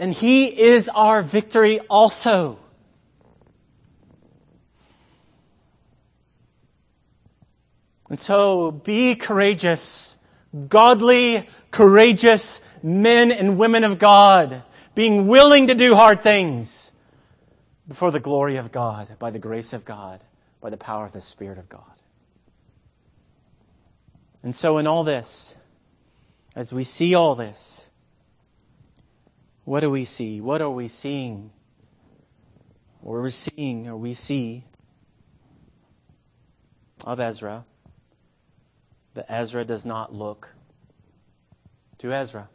and 0.00 0.14
He 0.14 0.46
is 0.46 0.88
our 0.88 1.22
victory 1.22 1.78
also. 1.90 2.58
And 8.08 8.18
so 8.18 8.72
be 8.72 9.14
courageous, 9.14 10.16
godly, 10.68 11.46
courageous 11.70 12.62
men 12.82 13.30
and 13.30 13.58
women 13.58 13.84
of 13.84 13.98
God, 13.98 14.62
being 14.94 15.28
willing 15.28 15.66
to 15.66 15.74
do 15.74 15.94
hard 15.94 16.22
things, 16.22 16.90
before 17.86 18.10
the 18.10 18.20
glory 18.20 18.56
of 18.56 18.72
God, 18.72 19.14
by 19.18 19.30
the 19.30 19.38
grace 19.38 19.74
of 19.74 19.84
God, 19.84 20.24
by 20.62 20.70
the 20.70 20.78
power 20.78 21.04
of 21.04 21.12
the 21.12 21.20
Spirit 21.20 21.58
of 21.58 21.68
God. 21.68 21.82
And 24.42 24.54
so, 24.54 24.78
in 24.78 24.86
all 24.86 25.04
this, 25.04 25.54
as 26.56 26.72
we 26.72 26.84
see 26.84 27.14
all 27.14 27.34
this, 27.34 27.89
what 29.70 29.78
do 29.78 29.88
we 29.88 30.04
see? 30.04 30.40
What 30.40 30.60
are 30.60 30.68
we 30.68 30.88
seeing? 30.88 31.52
Or 33.04 33.22
we're 33.22 33.30
seeing, 33.30 33.86
or 33.86 33.96
we 33.96 34.14
see 34.14 34.64
of 37.04 37.20
Ezra, 37.20 37.64
that 39.14 39.26
Ezra 39.28 39.64
does 39.64 39.86
not 39.86 40.12
look 40.12 40.56
to 41.98 42.12
Ezra. 42.12 42.48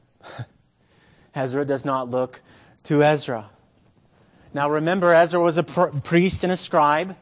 Ezra 1.36 1.64
does 1.64 1.86
not 1.86 2.10
look 2.10 2.42
to 2.84 3.02
Ezra. 3.02 3.50
Now 4.54 4.70
remember, 4.70 5.14
Ezra 5.14 5.40
was 5.40 5.58
a 5.58 5.64
pr- 5.64 5.98
priest 6.04 6.44
and 6.44 6.52
a 6.52 6.58
scribe. 6.58 7.16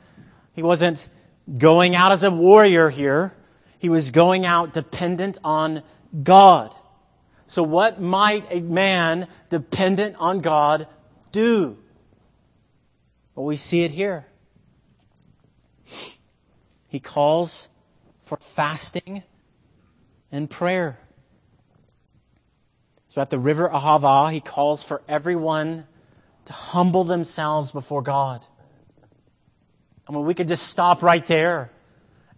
He 0.54 0.64
wasn't 0.64 1.08
going 1.56 1.94
out 1.94 2.12
as 2.12 2.24
a 2.24 2.32
warrior 2.32 2.90
here. 2.90 3.32
He 3.78 3.90
was 3.90 4.10
going 4.10 4.44
out 4.44 4.74
dependent 4.74 5.38
on 5.44 5.84
God. 6.24 6.74
So 7.48 7.64
what 7.64 8.02
might 8.02 8.46
a 8.50 8.62
man 8.62 9.28
dependent 9.50 10.16
on 10.20 10.42
God 10.42 10.88
do? 11.32 11.78
Well, 13.36 13.46
we 13.46 13.58
see 13.58 13.84
it 13.84 13.92
here. 13.92 14.26
He 16.88 17.00
calls 17.00 17.70
for 18.22 18.38
fasting 18.38 19.24
and 20.32 20.50
prayer. 20.50 21.00
So 23.08 23.22
at 23.22 23.30
the 23.30 23.40
river 23.40 23.70
Ahava, 23.70 24.32
he 24.32 24.40
calls 24.40 24.84
for 24.84 25.02
everyone 25.08 25.86
to 26.46 26.54
humble 26.54 27.04
themselves 27.04 27.72
before 27.72 28.02
God. 28.02 28.44
I 30.08 30.12
mean, 30.12 30.26
we 30.26 30.34
could 30.34 30.48
just 30.48 30.68
stop 30.68 31.02
right 31.02 31.26
there 31.28 31.72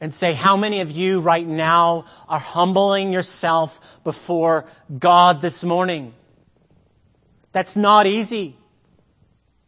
and 0.02 0.14
say, 0.14 0.34
how 0.34 0.58
many 0.58 0.82
of 0.82 0.92
you 0.92 1.20
right 1.20 1.46
now 1.46 2.06
are 2.28 2.40
humbling 2.40 3.14
yourself 3.14 3.80
before 4.04 4.66
God 4.98 5.42
this 5.42 5.64
morning? 5.64 6.14
That's 7.52 7.78
not 7.78 8.06
easy. 8.06 8.58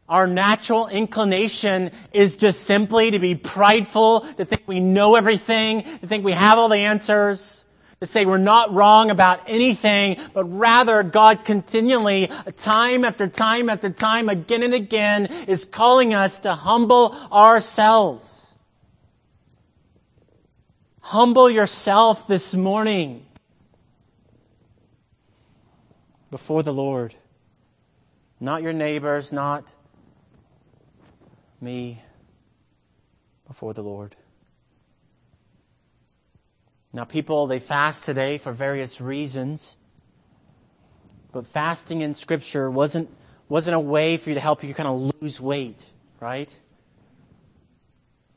Our 0.09 0.27
natural 0.27 0.87
inclination 0.87 1.91
is 2.13 2.37
just 2.37 2.63
simply 2.63 3.11
to 3.11 3.19
be 3.19 3.35
prideful, 3.35 4.21
to 4.21 4.45
think 4.45 4.63
we 4.65 4.79
know 4.79 5.15
everything, 5.15 5.83
to 5.83 6.07
think 6.07 6.23
we 6.23 6.31
have 6.31 6.57
all 6.57 6.69
the 6.69 6.77
answers 6.77 7.65
to 7.99 8.05
say 8.05 8.25
we're 8.25 8.37
not 8.37 8.71
wrong 8.73 9.09
about 9.09 9.41
anything, 9.47 10.17
but 10.33 10.43
rather 10.43 11.01
God 11.01 11.43
continually, 11.43 12.29
time 12.55 13.03
after 13.03 13.27
time 13.27 13.69
after 13.69 13.89
time, 13.89 14.29
again 14.29 14.61
and 14.61 14.73
again, 14.73 15.25
is 15.47 15.65
calling 15.65 16.13
us 16.13 16.41
to 16.41 16.53
humble 16.53 17.15
ourselves. 17.31 18.36
Humble 21.07 21.49
yourself 21.49 22.27
this 22.27 22.53
morning 22.53 23.25
before 26.29 26.63
the 26.63 26.73
Lord. 26.73 27.15
Not 28.41 28.61
your 28.61 28.73
neighbors, 28.73 29.31
not 29.31 29.73
me, 31.61 32.01
before 33.47 33.73
the 33.73 33.83
Lord. 33.83 34.17
Now, 36.91 37.05
people, 37.05 37.47
they 37.47 37.59
fast 37.59 38.03
today 38.03 38.37
for 38.37 38.51
various 38.51 38.99
reasons. 38.99 39.77
But 41.31 41.47
fasting 41.47 42.01
in 42.01 42.15
Scripture 42.15 42.69
wasn't, 42.69 43.09
wasn't 43.47 43.77
a 43.77 43.79
way 43.79 44.17
for 44.17 44.29
you 44.29 44.33
to 44.33 44.41
help 44.41 44.61
you 44.61 44.73
kind 44.73 44.89
of 44.89 45.21
lose 45.21 45.39
weight, 45.39 45.89
right? 46.19 46.53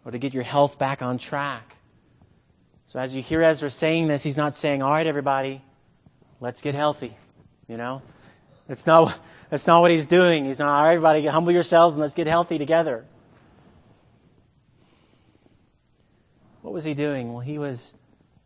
Or 0.04 0.12
to 0.12 0.18
get 0.18 0.32
your 0.32 0.44
health 0.44 0.78
back 0.78 1.02
on 1.02 1.18
track. 1.18 1.78
So 2.90 2.98
as 2.98 3.14
you 3.14 3.22
hear 3.22 3.40
Ezra 3.40 3.70
saying 3.70 4.08
this, 4.08 4.24
he's 4.24 4.36
not 4.36 4.52
saying, 4.52 4.82
all 4.82 4.90
right, 4.90 5.06
everybody, 5.06 5.62
let's 6.40 6.60
get 6.60 6.74
healthy. 6.74 7.16
You 7.68 7.76
know? 7.76 8.02
That's 8.66 8.84
not, 8.84 9.16
that's 9.48 9.64
not 9.64 9.80
what 9.80 9.92
he's 9.92 10.08
doing. 10.08 10.44
He's 10.44 10.58
not, 10.58 10.74
all 10.74 10.82
right, 10.82 10.94
everybody, 10.94 11.24
humble 11.24 11.52
yourselves 11.52 11.94
and 11.94 12.02
let's 12.02 12.14
get 12.14 12.26
healthy 12.26 12.58
together. 12.58 13.04
What 16.62 16.74
was 16.74 16.82
he 16.82 16.94
doing? 16.94 17.32
Well, 17.32 17.42
he 17.42 17.58
was 17.58 17.94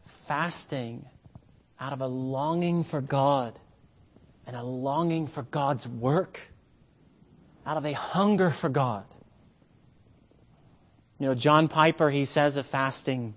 fasting 0.04 1.06
out 1.80 1.94
of 1.94 2.02
a 2.02 2.06
longing 2.06 2.84
for 2.84 3.00
God 3.00 3.58
and 4.46 4.54
a 4.54 4.62
longing 4.62 5.26
for 5.26 5.44
God's 5.44 5.88
work, 5.88 6.38
out 7.64 7.78
of 7.78 7.86
a 7.86 7.94
hunger 7.94 8.50
for 8.50 8.68
God. 8.68 9.06
You 11.18 11.28
know, 11.28 11.34
John 11.34 11.66
Piper, 11.66 12.10
he 12.10 12.26
says 12.26 12.58
of 12.58 12.66
fasting, 12.66 13.36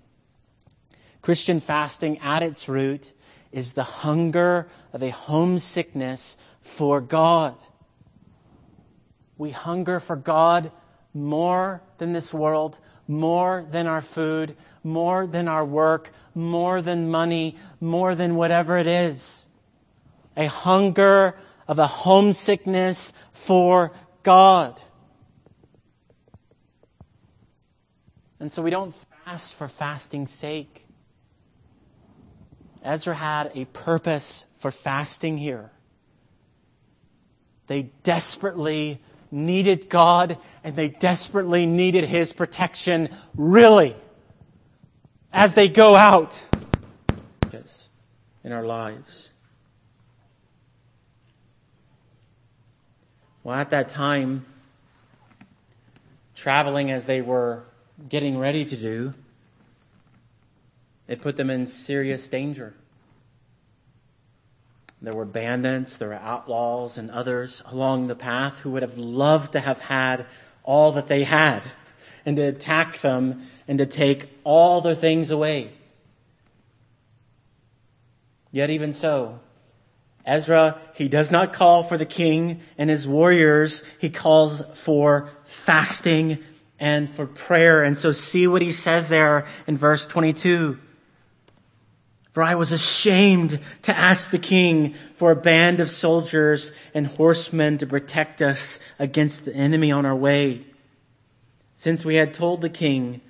Christian 1.22 1.60
fasting 1.60 2.18
at 2.18 2.42
its 2.42 2.68
root 2.68 3.12
is 3.52 3.72
the 3.72 3.82
hunger 3.82 4.68
of 4.92 5.02
a 5.02 5.10
homesickness 5.10 6.36
for 6.60 7.00
God. 7.00 7.54
We 9.36 9.50
hunger 9.50 10.00
for 10.00 10.16
God 10.16 10.70
more 11.14 11.82
than 11.98 12.12
this 12.12 12.34
world, 12.34 12.78
more 13.06 13.64
than 13.70 13.86
our 13.86 14.02
food, 14.02 14.56
more 14.84 15.26
than 15.26 15.48
our 15.48 15.64
work, 15.64 16.10
more 16.34 16.82
than 16.82 17.10
money, 17.10 17.56
more 17.80 18.14
than 18.14 18.36
whatever 18.36 18.76
it 18.76 18.86
is. 18.86 19.46
A 20.36 20.46
hunger 20.46 21.34
of 21.66 21.78
a 21.78 21.86
homesickness 21.86 23.12
for 23.32 23.92
God. 24.22 24.80
And 28.40 28.52
so 28.52 28.62
we 28.62 28.70
don't 28.70 28.94
fast 29.24 29.54
for 29.54 29.68
fasting's 29.68 30.30
sake. 30.30 30.87
Ezra 32.88 33.14
had 33.14 33.52
a 33.54 33.66
purpose 33.66 34.46
for 34.56 34.70
fasting 34.70 35.36
here. 35.36 35.70
They 37.66 37.82
desperately 38.02 38.98
needed 39.30 39.90
God 39.90 40.38
and 40.64 40.74
they 40.74 40.88
desperately 40.88 41.66
needed 41.66 42.04
His 42.04 42.32
protection, 42.32 43.10
really, 43.36 43.94
as 45.34 45.52
they 45.52 45.68
go 45.68 45.96
out 45.96 46.42
in 48.42 48.52
our 48.52 48.64
lives. 48.64 49.32
Well, 53.44 53.54
at 53.54 53.68
that 53.68 53.90
time, 53.90 54.46
traveling 56.34 56.90
as 56.90 57.04
they 57.04 57.20
were 57.20 57.64
getting 58.08 58.38
ready 58.38 58.64
to 58.64 58.76
do, 58.78 59.12
it 61.06 61.20
put 61.20 61.36
them 61.36 61.50
in 61.50 61.66
serious 61.66 62.26
danger. 62.30 62.74
There 65.00 65.14
were 65.14 65.24
bandits, 65.24 65.96
there 65.96 66.08
were 66.08 66.14
outlaws, 66.14 66.98
and 66.98 67.10
others 67.10 67.62
along 67.66 68.08
the 68.08 68.16
path 68.16 68.58
who 68.58 68.70
would 68.72 68.82
have 68.82 68.98
loved 68.98 69.52
to 69.52 69.60
have 69.60 69.80
had 69.80 70.26
all 70.64 70.92
that 70.92 71.06
they 71.06 71.24
had 71.24 71.62
and 72.26 72.36
to 72.36 72.42
attack 72.42 72.98
them 73.00 73.42
and 73.68 73.78
to 73.78 73.86
take 73.86 74.28
all 74.44 74.80
their 74.80 74.94
things 74.94 75.30
away. 75.30 75.72
Yet, 78.50 78.70
even 78.70 78.92
so, 78.92 79.40
Ezra, 80.26 80.78
he 80.94 81.08
does 81.08 81.30
not 81.30 81.52
call 81.52 81.82
for 81.82 81.96
the 81.96 82.04
king 82.04 82.60
and 82.76 82.90
his 82.90 83.06
warriors. 83.06 83.84
He 83.98 84.10
calls 84.10 84.62
for 84.74 85.30
fasting 85.44 86.38
and 86.78 87.08
for 87.08 87.26
prayer. 87.26 87.82
And 87.82 87.96
so 87.96 88.12
see 88.12 88.46
what 88.46 88.62
he 88.62 88.72
says 88.72 89.08
there 89.08 89.46
in 89.66 89.78
verse 89.78 90.06
22. 90.06 90.78
For 92.32 92.42
I 92.42 92.54
was 92.54 92.72
ashamed 92.72 93.58
to 93.82 93.96
ask 93.96 94.30
the 94.30 94.38
king 94.38 94.94
for 95.14 95.30
a 95.30 95.36
band 95.36 95.80
of 95.80 95.90
soldiers 95.90 96.72
and 96.94 97.06
horsemen 97.06 97.78
to 97.78 97.86
protect 97.86 98.42
us 98.42 98.78
against 98.98 99.44
the 99.44 99.54
enemy 99.54 99.90
on 99.90 100.06
our 100.06 100.14
way. 100.14 100.64
Since 101.74 102.04
we 102.04 102.16
had 102.16 102.34
told 102.34 102.60
the 102.60 102.68
king, 102.68 103.20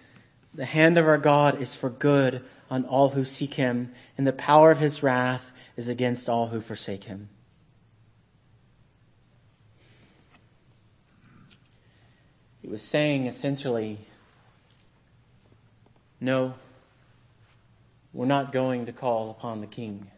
the 0.54 0.64
hand 0.64 0.98
of 0.98 1.06
our 1.06 1.18
God 1.18 1.61
is 1.61 1.74
for 1.74 1.90
good 1.90 2.44
on 2.70 2.84
all 2.84 3.11
who 3.11 3.24
seek 3.24 3.54
him, 3.54 3.92
and 4.16 4.26
the 4.26 4.32
power 4.32 4.70
of 4.70 4.78
his 4.78 5.02
wrath 5.02 5.52
is 5.76 5.88
against 5.88 6.28
all 6.28 6.48
who 6.48 6.61
forsake 6.61 7.04
him. 7.04 7.28
He 12.61 12.68
was 12.68 12.82
saying 12.82 13.26
essentially, 13.26 13.98
no, 16.20 16.54
we're 18.12 18.27
not 18.27 18.53
going 18.53 18.87
to 18.87 18.92
call 18.92 19.31
upon 19.31 19.61
the 19.61 19.66
king. 19.66 20.11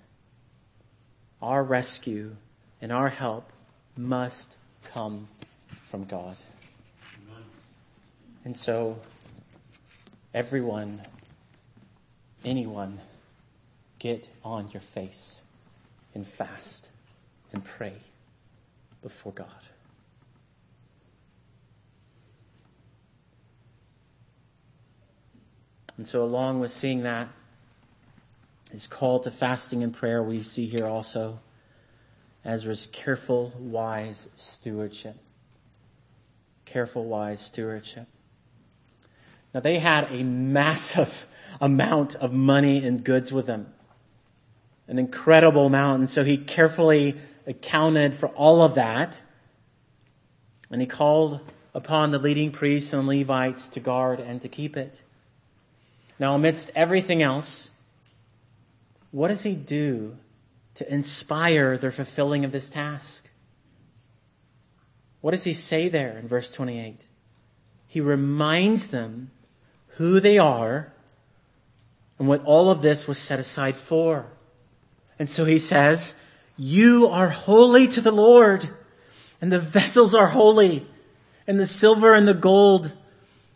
Our 1.43 1.63
rescue 1.63 2.37
and 2.81 2.93
our 2.93 3.09
help 3.09 3.51
must 3.97 4.57
come 4.85 5.29
from 5.91 6.05
God. 6.05 6.37
Amen. 7.15 7.43
And 8.45 8.57
so, 8.57 8.99
everyone, 10.33 11.03
anyone, 12.45 13.01
get 13.99 14.31
on 14.45 14.71
your 14.71 14.83
face 14.83 15.43
and 16.15 16.27
fast 16.27 16.91
and 17.53 17.65
pray 17.65 17.95
before 19.03 19.33
God. 19.33 19.47
And 25.97 26.07
so, 26.07 26.23
along 26.23 26.61
with 26.61 26.71
seeing 26.71 27.03
that, 27.03 27.29
his 28.71 28.87
call 28.87 29.21
to 29.21 29.31
fasting 29.31 29.83
and 29.83 29.93
prayer, 29.93 30.23
we 30.23 30.43
see 30.43 30.67
here 30.67 30.87
also 30.87 31.41
Ezra's 32.45 32.87
careful, 32.87 33.53
wise 33.59 34.29
stewardship. 34.35 35.17
Careful, 36.65 37.05
wise 37.05 37.41
stewardship. 37.41 38.07
Now, 39.53 39.61
they 39.61 39.79
had 39.79 40.09
a 40.11 40.23
massive 40.23 41.27
amount 41.61 42.15
of 42.17 42.33
money 42.33 42.85
and 42.85 43.03
goods 43.03 43.33
with 43.33 43.47
them, 43.47 43.73
an 44.89 44.99
incredible 44.99 45.67
amount. 45.67 46.01
And 46.01 46.11
so 46.11 46.25
he 46.25 46.39
carefully 46.39 47.17
accounted 47.47 48.15
for 48.15 48.29
all 48.29 48.63
of 48.63 48.77
that. 48.77 49.23
And 50.71 50.81
he 50.81 50.87
called 50.87 51.41
upon 51.75 52.13
the 52.13 52.19
leading 52.19 52.53
priests 52.53 52.93
and 52.93 53.07
Levites 53.07 53.69
to 53.69 53.81
guard 53.81 54.21
and 54.21 54.41
to 54.43 54.49
keep 54.49 54.77
it. 54.77 55.03
Now, 56.19 56.35
amidst 56.35 56.71
everything 56.75 57.23
else, 57.23 57.70
what 59.11 59.29
does 59.29 59.43
he 59.43 59.55
do 59.55 60.17
to 60.75 60.93
inspire 60.93 61.77
their 61.77 61.91
fulfilling 61.91 62.45
of 62.45 62.53
this 62.53 62.71
task? 62.71 63.29
What 65.21 65.33
does 65.33 65.45
he 65.45 65.55
say 65.55 65.89
there 65.89 66.17
in 66.17 66.29
verse 66.29 66.53
28? 66.53 67.07
He 67.87 68.01
reminds 68.01 68.87
them 68.89 69.31
who 69.97 70.21
they 70.21 70.39
are 70.39 70.93
and 72.19 72.29
what 72.29 72.45
all 72.45 72.71
of 72.71 72.83
this 72.83 73.09
was 73.09 73.19
set 73.19 73.39
aside 73.39 73.77
for. 73.77 74.27
And 75.19 75.29
so 75.29 75.45
he 75.45 75.59
says, 75.59 76.15
You 76.57 77.09
are 77.09 77.29
holy 77.29 77.89
to 77.89 78.01
the 78.01 78.13
Lord, 78.13 78.69
and 79.41 79.53
the 79.53 79.59
vessels 79.59 80.15
are 80.15 80.29
holy, 80.29 80.87
and 81.47 81.59
the 81.59 81.67
silver 81.67 82.15
and 82.15 82.29
the 82.29 82.35
gold 82.35 82.93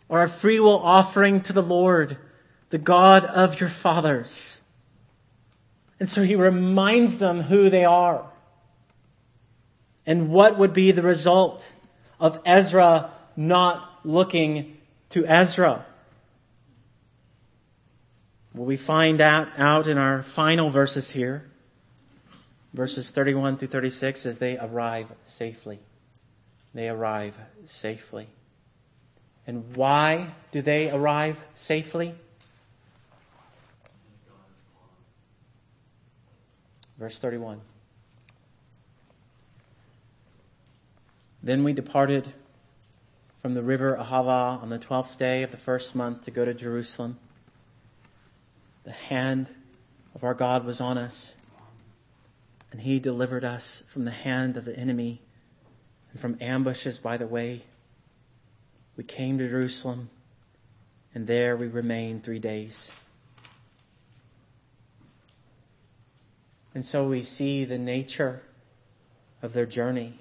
are 0.09 0.23
a 0.23 0.29
freewill 0.29 0.79
offering 0.79 1.41
to 1.41 1.53
the 1.53 1.63
Lord, 1.63 2.17
the 2.69 2.77
God 2.77 3.25
of 3.25 3.59
your 3.59 3.69
fathers. 3.69 4.61
And 5.99 6.09
so 6.09 6.23
he 6.23 6.35
reminds 6.35 7.17
them 7.17 7.41
who 7.41 7.69
they 7.69 7.85
are. 7.85 8.25
And 10.05 10.29
what 10.29 10.57
would 10.57 10.73
be 10.73 10.91
the 10.91 11.01
result 11.01 11.73
of 12.19 12.39
Ezra 12.45 13.11
not 13.35 13.99
looking 14.03 14.77
to 15.09 15.25
Ezra? 15.25 15.85
Well, 18.53 18.65
we 18.65 18.77
find 18.77 19.19
out, 19.21 19.49
out 19.57 19.87
in 19.87 19.97
our 19.97 20.21
final 20.21 20.69
verses 20.69 21.11
here, 21.11 21.49
verses 22.73 23.09
31 23.09 23.57
through 23.57 23.69
36, 23.69 24.25
as 24.25 24.37
they 24.37 24.57
arrive 24.57 25.11
safely. 25.23 25.79
They 26.73 26.89
arrive 26.89 27.37
safely. 27.63 28.27
And 29.47 29.75
why 29.75 30.27
do 30.51 30.61
they 30.61 30.89
arrive 30.89 31.43
safely? 31.53 32.15
Verse 36.97 37.19
31. 37.19 37.61
Then 41.43 41.63
we 41.63 41.73
departed 41.73 42.27
from 43.41 43.53
the 43.53 43.61
river 43.61 43.95
Ahava 43.95 44.61
on 44.61 44.69
the 44.69 44.79
twelfth 44.79 45.19
day 45.19 45.43
of 45.43 45.51
the 45.51 45.57
first 45.57 45.93
month 45.93 46.23
to 46.23 46.31
go 46.31 46.43
to 46.43 46.53
Jerusalem. 46.53 47.19
The 48.83 48.91
hand 48.91 49.51
of 50.15 50.23
our 50.23 50.33
God 50.33 50.65
was 50.65 50.81
on 50.81 50.97
us, 50.97 51.35
and 52.71 52.81
he 52.81 52.99
delivered 52.99 53.45
us 53.45 53.83
from 53.87 54.05
the 54.05 54.11
hand 54.11 54.57
of 54.57 54.65
the 54.65 54.75
enemy 54.75 55.21
and 56.11 56.19
from 56.19 56.37
ambushes 56.41 56.97
by 56.97 57.17
the 57.17 57.27
way. 57.27 57.61
We 58.97 59.03
came 59.03 59.37
to 59.37 59.47
Jerusalem, 59.47 60.09
and 61.13 61.27
there 61.27 61.55
we 61.55 61.67
remained 61.67 62.23
three 62.23 62.39
days. 62.39 62.91
And 66.75 66.83
so 66.83 67.07
we 67.07 67.23
see 67.23 67.63
the 67.63 67.77
nature 67.77 68.43
of 69.41 69.53
their 69.53 69.65
journey. 69.65 70.19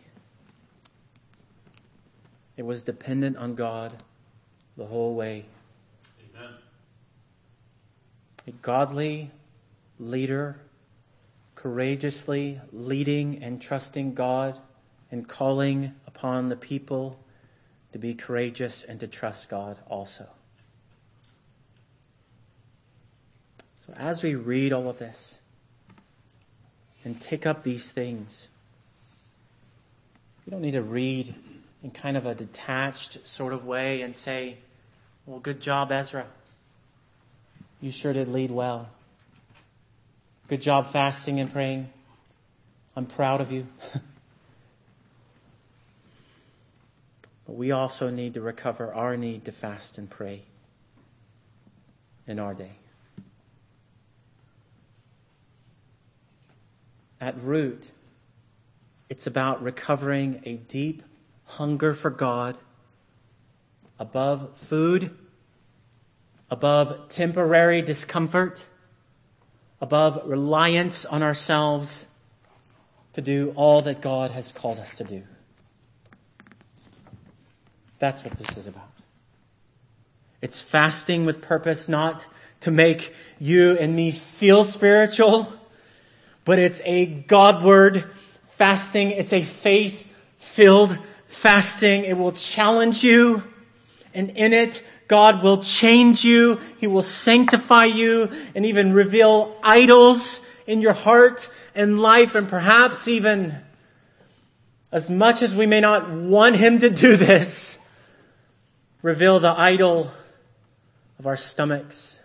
It 2.57 2.63
was 2.63 2.85
dependent 2.85 3.37
on 3.37 3.57
God 3.57 3.93
the 4.77 4.87
whole 4.87 5.17
way. 5.17 5.47
Amen. 6.37 6.53
A 8.47 8.53
godly 8.53 9.33
leader, 9.99 10.61
courageously 11.57 12.61
leading 12.73 13.43
and 13.43 13.61
trusting 13.61 14.15
God 14.15 14.57
and 15.11 15.29
calling 15.29 15.93
upon 16.07 16.51
the 16.51 16.57
people 16.57 17.19
to 17.91 17.99
be 17.99 18.15
courageous 18.15 18.85
and 18.85 19.01
to 19.01 19.09
trust 19.09 19.49
God 19.49 19.77
also. 19.89 20.29
So 23.81 23.93
as 23.97 24.23
we 24.23 24.37
read 24.37 24.73
all 24.73 24.89
of 24.89 24.99
this, 25.01 25.41
and 27.05 27.21
take 27.21 27.47
up 27.47 27.63
these 27.63 27.93
things. 27.93 28.49
You 30.47 30.51
don't 30.51 30.63
need 30.63 30.73
to 30.73 30.83
read 30.83 31.35
in 31.83 31.91
kind 31.91 32.17
of 32.17 32.27
a 32.27 32.35
detached 32.35 33.27
sort 33.27 33.53
of 33.53 33.65
way 33.65 34.03
and 34.03 34.17
say, 34.17 34.57
well, 35.27 35.39
good 35.39 35.61
job, 35.61 35.93
Ezra. 35.93 36.27
You 37.81 37.93
sure 37.93 38.13
did 38.13 38.29
lead 38.29 38.51
well. 38.51 38.89
Good 40.49 40.63
job 40.63 40.91
fasting 40.91 41.41
and 41.41 41.53
praying. 41.53 41.91
I'm 42.97 43.07
proud 43.07 43.41
of 43.41 43.51
you. 43.53 43.67
but 47.47 47.55
we 47.55 47.73
also 47.73 48.11
need 48.11 48.35
to 48.35 48.41
recover 48.41 48.93
our 48.93 49.17
need 49.17 49.47
to 49.47 49.53
fast 49.53 49.99
and 49.99 50.09
pray 50.09 50.43
in 52.27 52.39
our 52.39 52.55
day. 52.55 52.73
At 57.25 57.43
root, 57.43 57.91
it's 59.09 59.27
about 59.27 59.63
recovering 59.63 60.43
a 60.45 60.57
deep 60.57 61.03
hunger 61.47 61.95
for 61.95 62.11
God 62.11 62.59
above 63.99 64.59
food, 64.59 65.17
above 66.51 67.09
temporary 67.09 67.81
discomfort, 67.81 68.67
above 69.81 70.21
reliance 70.27 71.07
on 71.07 71.23
ourselves 71.23 72.05
to 73.15 73.23
do 73.23 73.55
all 73.57 73.81
that 73.81 74.03
God 74.03 74.31
has 74.33 74.53
called 74.53 74.79
us 74.79 74.95
to 74.97 75.05
do. 75.05 75.23
That's 78.01 78.23
what 78.23 78.37
this 78.37 78.55
is 78.59 78.67
about. 78.67 78.91
It's 80.43 80.61
fasting 80.61 81.25
with 81.25 81.41
purpose, 81.41 81.89
not 81.89 82.29
to 82.61 82.71
make 82.71 83.15
you 83.39 83.79
and 83.79 83.97
me 83.97 84.11
feel 84.11 84.65
spiritual, 84.65 85.51
but 86.45 86.59
it's 86.59 86.81
a 86.85 87.07
Godward 87.07 88.05
fasting. 88.49 89.11
It's 89.11 89.33
a 89.33 89.43
faith 89.43 90.09
filled 90.37 90.99
fasting. 91.27 92.05
It 92.05 92.17
will 92.17 92.33
challenge 92.33 93.03
you. 93.03 93.43
And 94.13 94.31
in 94.31 94.53
it, 94.53 94.85
God 95.09 95.43
will 95.43 95.63
change 95.63 96.25
you. 96.25 96.61
He 96.79 96.87
will 96.87 97.03
sanctify 97.03 97.87
you 97.87 98.31
and 98.55 98.65
even 98.65 98.93
reveal 98.93 99.57
idols 99.63 100.41
in 100.67 100.81
your 100.81 100.93
heart 100.93 101.51
and 101.75 102.01
life 102.01 102.35
and 102.35 102.49
perhaps 102.49 103.09
even 103.09 103.55
as 104.93 105.11
much 105.11 105.43
as 105.43 105.57
we 105.57 105.67
may 105.67 105.81
not 105.81 106.09
want 106.09 106.55
Him 106.55 106.79
to 106.79 106.89
do 106.89 107.17
this, 107.17 107.79
reveal 109.03 109.41
the 109.41 109.51
idol 109.51 110.13
of 111.19 111.27
our 111.27 111.37
stomachs 111.37 112.21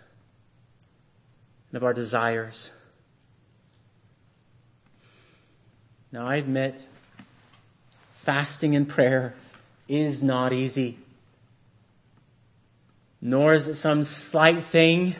and 1.70 1.76
of 1.76 1.82
our 1.82 1.92
desires. 1.92 2.70
Now, 6.12 6.26
I 6.26 6.36
admit, 6.36 6.86
fasting 8.12 8.74
and 8.74 8.88
prayer 8.88 9.34
is 9.88 10.22
not 10.22 10.52
easy. 10.52 10.98
Nor 13.20 13.54
is 13.54 13.68
it 13.68 13.74
some 13.74 14.02
slight 14.02 14.62
thing 14.62 15.14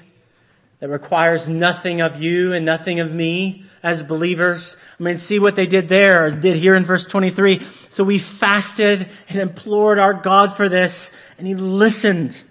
that 0.81 0.89
requires 0.89 1.49
nothing 1.49 2.01
of 2.01 2.21
you 2.21 2.53
and 2.53 2.65
nothing 2.65 2.99
of 2.99 3.13
me 3.13 3.65
as 3.83 4.03
believers. 4.03 4.77
I 4.99 5.03
mean, 5.03 5.19
see 5.19 5.39
what 5.39 5.57
they 5.57 5.67
did 5.67 5.89
there, 5.89 6.27
or 6.27 6.31
did 6.31 6.57
here 6.57 6.75
in 6.75 6.85
verse 6.85 7.07
23. 7.07 7.61
So 7.89 8.03
we 8.03 8.19
fasted 8.19 9.09
and 9.29 9.39
implored 9.39 9.99
our 9.99 10.15
God 10.15 10.57
for 10.57 10.69
this, 10.69 11.13
and 11.39 11.47
He 11.47 11.55
listened 11.55 12.43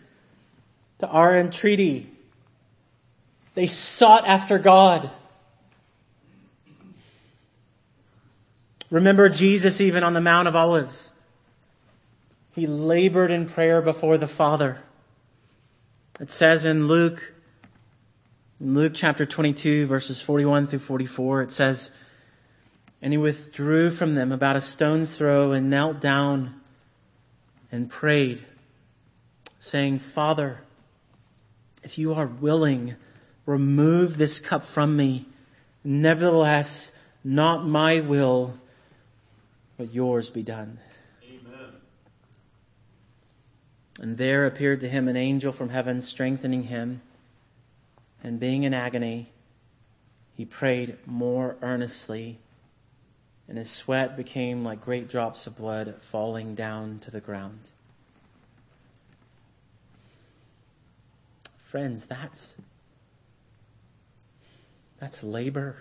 to 0.99 1.07
our 1.07 1.35
entreaty. 1.35 2.09
They 3.55 3.67
sought 3.67 4.27
after 4.27 4.59
God. 4.59 5.09
Remember 8.89 9.29
Jesus 9.29 9.81
even 9.81 10.03
on 10.03 10.13
the 10.13 10.21
Mount 10.21 10.47
of 10.47 10.55
Olives. 10.55 11.13
He 12.55 12.65
labored 12.65 13.31
in 13.31 13.47
prayer 13.47 13.81
before 13.81 14.17
the 14.17 14.27
Father. 14.27 14.79
It 16.19 16.31
says 16.31 16.65
in 16.65 16.87
Luke, 16.87 17.33
in 18.59 18.73
Luke 18.73 18.93
chapter 18.95 19.25
22 19.25 19.85
verses 19.85 20.19
41 20.19 20.67
through 20.67 20.79
44, 20.79 21.43
it 21.43 21.51
says, 21.51 21.91
And 23.01 23.13
he 23.13 23.17
withdrew 23.17 23.91
from 23.91 24.15
them 24.15 24.31
about 24.31 24.55
a 24.55 24.61
stone's 24.61 25.17
throw 25.17 25.51
and 25.51 25.69
knelt 25.69 26.01
down 26.01 26.59
and 27.71 27.89
prayed, 27.89 28.43
saying, 29.59 29.99
Father, 29.99 30.61
if 31.83 31.97
you 31.97 32.13
are 32.15 32.27
willing, 32.27 32.95
remove 33.45 34.17
this 34.17 34.39
cup 34.39 34.63
from 34.63 34.97
me. 34.97 35.27
Nevertheless, 35.83 36.91
not 37.23 37.65
my 37.65 37.99
will, 37.99 38.57
but 39.79 39.93
yours 39.93 40.29
be 40.29 40.43
done. 40.43 40.77
Amen. 41.23 41.71
And 44.01 44.17
there 44.17 44.45
appeared 44.45 44.81
to 44.81 44.89
him 44.89 45.07
an 45.07 45.15
angel 45.15 45.53
from 45.53 45.69
heaven, 45.69 46.01
strengthening 46.01 46.63
him. 46.63 47.01
And 48.21 48.41
being 48.41 48.63
in 48.63 48.73
agony, 48.73 49.31
he 50.35 50.43
prayed 50.43 50.97
more 51.05 51.55
earnestly, 51.61 52.39
and 53.47 53.57
his 53.57 53.71
sweat 53.71 54.17
became 54.17 54.65
like 54.65 54.83
great 54.83 55.07
drops 55.07 55.47
of 55.47 55.55
blood 55.55 55.95
falling 56.01 56.55
down 56.55 56.99
to 56.99 57.11
the 57.11 57.21
ground. 57.21 57.61
Friends, 61.57 62.05
that's 62.05 62.57
that's 64.99 65.23
labor. 65.23 65.77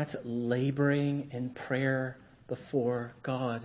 That's 0.00 0.16
laboring 0.24 1.28
in 1.30 1.50
prayer 1.50 2.16
before 2.48 3.12
God. 3.22 3.60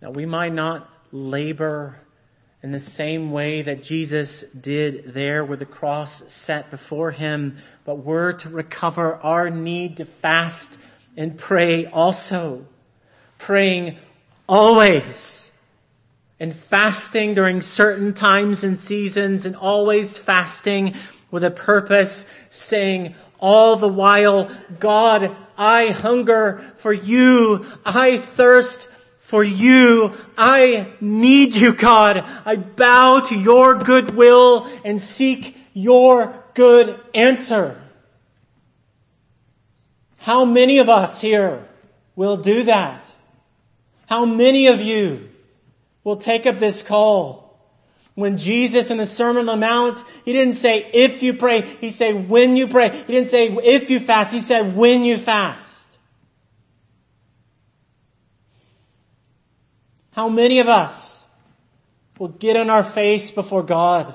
Now, 0.00 0.12
we 0.12 0.26
might 0.26 0.52
not 0.52 0.88
labor 1.10 1.98
in 2.62 2.70
the 2.70 2.78
same 2.78 3.32
way 3.32 3.62
that 3.62 3.82
Jesus 3.82 4.42
did 4.42 5.06
there 5.06 5.44
with 5.44 5.58
the 5.58 5.66
cross 5.66 6.30
set 6.32 6.70
before 6.70 7.10
him, 7.10 7.56
but 7.84 7.96
we're 7.96 8.30
to 8.34 8.48
recover 8.48 9.16
our 9.16 9.50
need 9.50 9.96
to 9.96 10.04
fast 10.04 10.78
and 11.16 11.36
pray 11.36 11.86
also. 11.86 12.66
Praying 13.38 13.96
always 14.48 15.50
and 16.38 16.54
fasting 16.54 17.34
during 17.34 17.60
certain 17.60 18.14
times 18.14 18.62
and 18.62 18.78
seasons 18.78 19.46
and 19.46 19.56
always 19.56 20.16
fasting 20.16 20.94
with 21.32 21.42
a 21.42 21.50
purpose 21.50 22.24
saying 22.50 23.16
all 23.40 23.76
the 23.76 23.88
while, 23.88 24.50
God, 24.78 25.34
I 25.56 25.88
hunger 25.88 26.62
for 26.76 26.92
you. 26.92 27.66
I 27.84 28.18
thirst 28.18 28.88
for 29.18 29.44
you. 29.44 30.12
I 30.36 30.88
need 31.00 31.54
you, 31.54 31.72
God. 31.72 32.24
I 32.44 32.56
bow 32.56 33.20
to 33.20 33.38
your 33.38 33.74
good 33.76 34.14
will 34.14 34.68
and 34.84 35.00
seek 35.00 35.56
your 35.72 36.34
good 36.54 36.98
answer. 37.14 37.80
How 40.18 40.44
many 40.44 40.78
of 40.78 40.88
us 40.88 41.20
here 41.20 41.64
will 42.16 42.36
do 42.36 42.64
that? 42.64 43.02
How 44.06 44.24
many 44.24 44.66
of 44.66 44.80
you 44.80 45.28
will 46.04 46.16
take 46.16 46.46
up 46.46 46.58
this 46.58 46.82
call? 46.82 47.49
When 48.20 48.36
Jesus 48.36 48.90
in 48.90 48.98
the 48.98 49.06
Sermon 49.06 49.40
on 49.40 49.46
the 49.46 49.56
Mount, 49.56 50.04
He 50.26 50.34
didn't 50.34 50.54
say 50.54 50.90
if 50.92 51.22
you 51.22 51.32
pray, 51.32 51.62
He 51.62 51.90
said 51.90 52.28
when 52.28 52.54
you 52.54 52.68
pray. 52.68 52.90
He 52.90 53.14
didn't 53.14 53.30
say 53.30 53.46
if 53.48 53.88
you 53.88 53.98
fast, 53.98 54.30
He 54.30 54.40
said 54.40 54.76
when 54.76 55.04
you 55.04 55.16
fast. 55.16 55.98
How 60.12 60.28
many 60.28 60.60
of 60.60 60.68
us 60.68 61.26
will 62.18 62.28
get 62.28 62.56
on 62.56 62.68
our 62.68 62.84
face 62.84 63.30
before 63.30 63.62
God, 63.62 64.14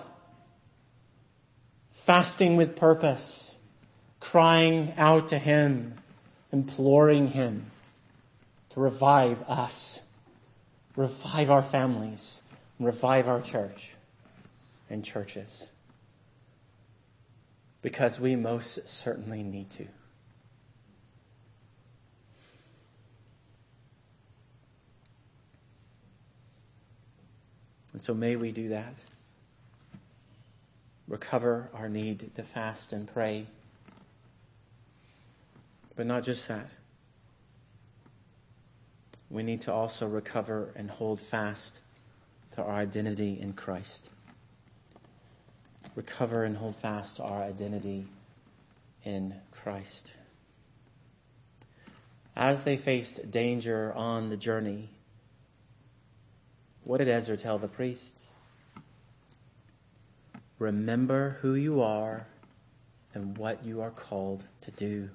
fasting 2.04 2.58
with 2.58 2.76
purpose, 2.76 3.56
crying 4.20 4.94
out 4.98 5.30
to 5.30 5.40
Him, 5.40 5.96
imploring 6.52 7.30
Him 7.30 7.72
to 8.70 8.80
revive 8.80 9.42
us, 9.48 10.02
revive 10.96 11.50
our 11.50 11.64
families, 11.64 12.44
revive 12.80 13.28
our 13.28 13.42
church 13.42 13.95
and 14.90 15.04
churches? 15.04 15.70
Because 17.82 18.20
we 18.20 18.36
most 18.36 18.88
certainly 18.88 19.44
need 19.44 19.70
to. 19.72 19.88
And 27.94 28.04
so 28.04 28.14
may 28.14 28.36
we 28.36 28.52
do 28.52 28.70
that. 28.70 28.94
Recover 31.08 31.70
our 31.74 31.88
need 31.88 32.36
to 32.36 32.44
fast 32.44 32.92
and 32.92 33.08
pray. 33.08 33.46
But 35.96 36.06
not 36.06 36.24
just 36.24 36.48
that. 36.50 36.70
We 39.30 39.44
need 39.44 39.62
to 39.62 39.74
also 39.74 40.08
recover 40.08 40.74
and 40.76 40.90
hold 40.90 41.22
fast 41.22 41.80
to 42.56 42.64
our 42.64 42.76
identity 42.76 43.40
in 43.40 43.54
Christ. 43.54 44.10
Recover 45.96 46.44
and 46.44 46.58
hold 46.58 46.76
fast 46.76 47.20
our 47.20 47.42
identity 47.42 48.06
in 49.04 49.36
Christ. 49.52 50.14
As 52.36 52.66
they 52.66 52.76
faced 52.76 53.32
danger 53.32 53.94
on 53.94 54.30
the 54.30 54.36
journey, 54.36 54.90
what 56.84 56.98
did 56.98 57.08
Ezra 57.08 57.38
tell 57.38 57.58
the 57.58 57.70
priests? 57.70 58.34
Remember 60.60 61.38
who 61.42 61.56
you 61.56 61.82
are 61.82 62.28
and 63.14 63.38
what 63.38 63.66
you 63.66 63.82
are 63.82 63.92
called 63.92 64.46
to 64.62 64.72
do. 64.72 65.10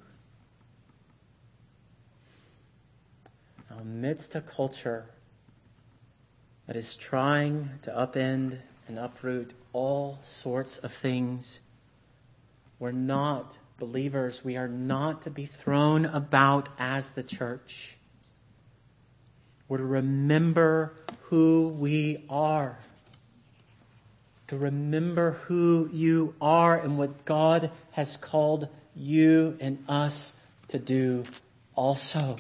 Amidst 3.71 4.35
a 4.35 4.41
culture 4.41 5.07
that 6.67 6.77
is 6.77 6.97
trying 6.97 7.71
to 7.83 7.91
upend 7.91 8.59
and 8.89 8.99
uproot 8.99 9.53
all 9.73 10.19
sorts 10.23 10.79
of 10.79 10.93
things, 10.93 11.61
we're 12.79 12.93
not 12.93 13.59
believers. 13.79 14.45
We 14.45 14.57
are 14.57 14.69
not 14.69 15.23
to 15.23 15.31
be 15.31 15.47
thrown 15.47 16.05
about 16.07 16.69
as 16.79 17.13
the 17.13 17.23
church. 17.23 17.97
We're 19.69 19.79
to 19.79 19.85
remember 19.85 20.95
who 21.23 21.69
we 21.69 22.25
are. 22.29 22.79
To 24.49 24.59
remember 24.59 25.33
who 25.33 25.89
you 25.93 26.35
are 26.41 26.77
and 26.77 26.99
what 26.99 27.25
God 27.25 27.71
has 27.93 28.17
called 28.17 28.69
you 28.97 29.57
and 29.61 29.83
us 29.89 30.35
to 30.69 30.79
do 30.79 31.25
also. 31.75 32.37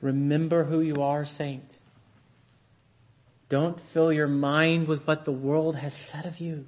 Remember 0.00 0.64
who 0.64 0.80
you 0.80 0.94
are, 0.94 1.24
saint. 1.24 1.77
Don't 3.48 3.80
fill 3.80 4.12
your 4.12 4.28
mind 4.28 4.88
with 4.88 5.06
what 5.06 5.24
the 5.24 5.32
world 5.32 5.76
has 5.76 5.94
said 5.94 6.26
of 6.26 6.38
you, 6.38 6.66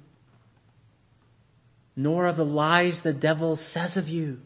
nor 1.95 2.25
of 2.27 2.37
the 2.37 2.45
lies 2.45 3.01
the 3.01 3.13
devil 3.13 3.55
says 3.55 3.97
of 3.97 4.09
you. 4.09 4.41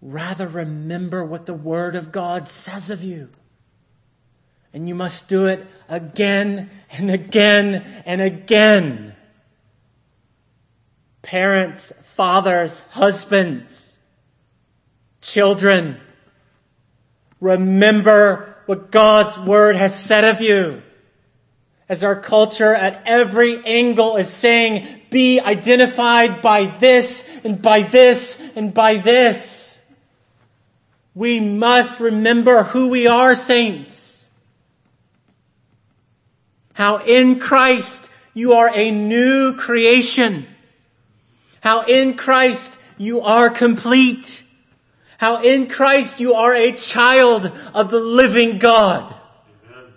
Rather 0.00 0.46
remember 0.46 1.24
what 1.24 1.46
the 1.46 1.54
Word 1.54 1.96
of 1.96 2.12
God 2.12 2.46
says 2.48 2.88
of 2.88 3.02
you. 3.02 3.30
And 4.72 4.88
you 4.88 4.94
must 4.94 5.28
do 5.28 5.46
it 5.46 5.66
again 5.88 6.70
and 6.92 7.10
again 7.10 8.02
and 8.06 8.20
again. 8.20 9.14
Parents, 11.22 11.92
fathers, 12.14 12.80
husbands, 12.90 13.98
children, 15.20 16.00
remember 17.40 18.47
what 18.68 18.90
God's 18.90 19.38
Word 19.38 19.76
has 19.76 19.98
said 19.98 20.24
of 20.24 20.42
you. 20.42 20.82
As 21.88 22.04
our 22.04 22.14
culture 22.14 22.74
at 22.74 23.02
every 23.06 23.64
angle 23.64 24.16
is 24.18 24.28
saying, 24.28 24.86
be 25.08 25.40
identified 25.40 26.42
by 26.42 26.66
this 26.66 27.26
and 27.44 27.62
by 27.62 27.80
this 27.80 28.38
and 28.56 28.74
by 28.74 28.96
this. 28.96 29.80
We 31.14 31.40
must 31.40 31.98
remember 31.98 32.62
who 32.62 32.88
we 32.88 33.06
are, 33.06 33.34
saints. 33.34 34.28
How 36.74 36.98
in 36.98 37.40
Christ 37.40 38.10
you 38.34 38.52
are 38.52 38.70
a 38.74 38.90
new 38.90 39.54
creation. 39.56 40.46
How 41.62 41.86
in 41.86 42.18
Christ 42.18 42.78
you 42.98 43.22
are 43.22 43.48
complete. 43.48 44.42
How 45.18 45.42
in 45.42 45.66
Christ 45.66 46.20
you 46.20 46.34
are 46.34 46.54
a 46.54 46.70
child 46.70 47.50
of 47.74 47.90
the 47.90 47.98
living 47.98 48.58
God. 48.58 49.12
Amen. 49.68 49.92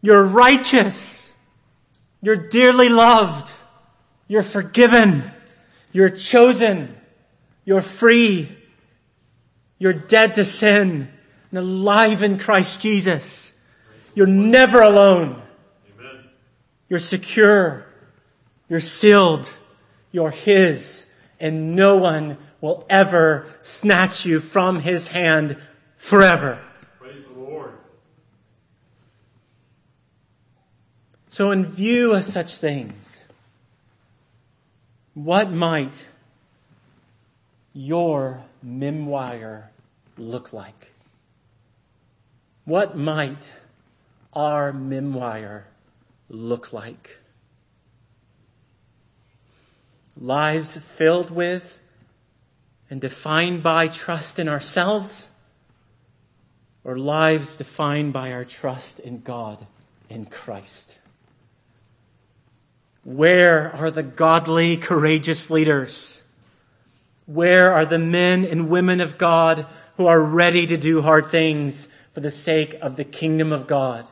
You're 0.00 0.24
righteous. 0.24 1.34
You're 2.22 2.48
dearly 2.48 2.88
loved. 2.88 3.52
You're 4.26 4.42
forgiven. 4.42 5.30
You're 5.92 6.08
chosen. 6.08 6.96
You're 7.66 7.82
free. 7.82 8.48
You're 9.78 9.92
dead 9.92 10.36
to 10.36 10.46
sin 10.46 11.10
and 11.50 11.58
alive 11.58 12.22
in 12.22 12.38
Christ 12.38 12.80
Jesus. 12.80 13.52
You're 14.14 14.26
never 14.26 14.80
alone. 14.80 15.42
Amen. 15.98 16.24
You're 16.88 16.98
secure. 17.00 17.84
You're 18.70 18.80
sealed. 18.80 19.50
You're 20.10 20.30
His. 20.30 21.04
And 21.38 21.76
no 21.76 21.98
one 21.98 22.38
will 22.60 22.84
ever 22.88 23.46
snatch 23.62 24.26
you 24.26 24.40
from 24.40 24.80
his 24.80 25.08
hand 25.08 25.56
forever. 25.96 26.58
Praise 26.98 27.24
the 27.24 27.38
Lord. 27.38 27.72
So, 31.28 31.50
in 31.50 31.64
view 31.64 32.14
of 32.14 32.24
such 32.24 32.56
things, 32.56 33.26
what 35.14 35.50
might 35.50 36.06
your 37.72 38.42
memoir 38.62 39.70
look 40.16 40.52
like? 40.52 40.92
What 42.64 42.96
might 42.96 43.54
our 44.34 44.72
memoir 44.72 45.66
look 46.28 46.72
like? 46.72 47.18
Lives 50.16 50.76
filled 50.76 51.30
with 51.30 51.80
and 52.90 53.00
defined 53.00 53.62
by 53.62 53.88
trust 53.88 54.38
in 54.38 54.48
ourselves, 54.48 55.28
or 56.84 56.98
lives 56.98 57.56
defined 57.56 58.12
by 58.12 58.32
our 58.32 58.44
trust 58.44 58.98
in 59.00 59.20
God 59.20 59.66
in 60.08 60.24
Christ? 60.26 60.98
Where 63.04 63.74
are 63.74 63.90
the 63.90 64.02
godly, 64.02 64.76
courageous 64.76 65.50
leaders? 65.50 66.22
Where 67.26 67.72
are 67.72 67.84
the 67.84 67.98
men 67.98 68.44
and 68.44 68.70
women 68.70 69.00
of 69.00 69.18
God 69.18 69.66
who 69.96 70.06
are 70.06 70.20
ready 70.20 70.66
to 70.66 70.76
do 70.76 71.02
hard 71.02 71.26
things 71.26 71.88
for 72.12 72.20
the 72.20 72.30
sake 72.30 72.74
of 72.80 72.96
the 72.96 73.04
kingdom 73.04 73.52
of 73.52 73.66
God? 73.66 74.06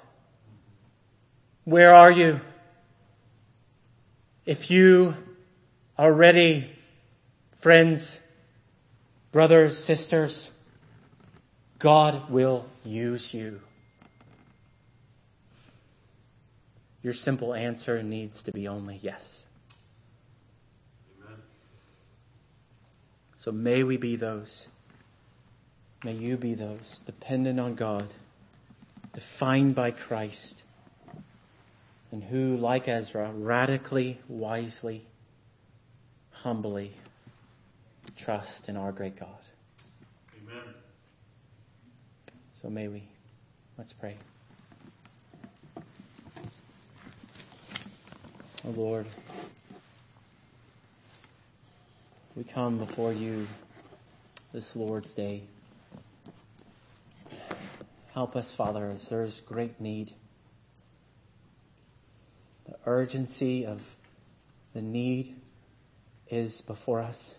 Where 1.65 1.95
are 1.95 2.11
you? 2.11 2.41
If 4.45 4.71
you 4.71 5.17
are 5.99 6.13
ready, 6.13 6.71
friends, 7.57 8.21
brothers, 9.37 9.77
sisters, 9.77 10.51
God 11.79 12.31
will 12.31 12.65
use 12.87 13.35
you. 13.35 13.61
Your 17.03 17.13
simple 17.13 17.53
answer 17.53 18.03
needs 18.03 18.45
to 18.45 18.53
be 18.53 18.67
only 18.67 18.99
yes. 19.03 19.47
Amen. 21.23 21.37
So 23.35 23.53
may 23.53 23.83
we 23.83 23.99
be 23.99 24.17
those. 24.17 24.69
May 26.03 26.15
you 26.15 26.39
be 26.39 26.55
those 26.55 27.03
dependent 27.05 27.61
on 27.61 27.75
God, 27.75 28.07
defined 29.13 29.75
by 29.75 29.91
Christ, 29.91 30.63
and 32.11 32.25
who, 32.25 32.57
like 32.57 32.89
Ezra, 32.89 33.31
radically, 33.35 34.19
wisely, 34.29 35.03
humbly 36.31 36.93
trust 38.17 38.69
in 38.69 38.77
our 38.77 38.93
great 38.93 39.17
God. 39.17 39.29
Amen. 40.43 40.75
So 42.55 42.69
may 42.69 42.89
we. 42.89 43.03
Let's 43.79 43.93
pray. 43.93 44.17
Oh 48.67 48.71
Lord, 48.71 49.07
we 52.35 52.43
come 52.43 52.79
before 52.79 53.13
you 53.13 53.47
this 54.53 54.75
Lord's 54.75 55.13
Day. 55.13 55.43
Help 58.13 58.35
us, 58.35 58.55
Father, 58.55 58.91
as 58.91 59.09
there's 59.11 59.41
great 59.43 59.79
need. 59.79 60.11
The 62.67 62.77
urgency 62.87 63.67
of 63.67 63.83
the 64.73 64.81
need 64.81 65.37
is 66.31 66.63
before 66.63 67.01
us. 67.01 67.37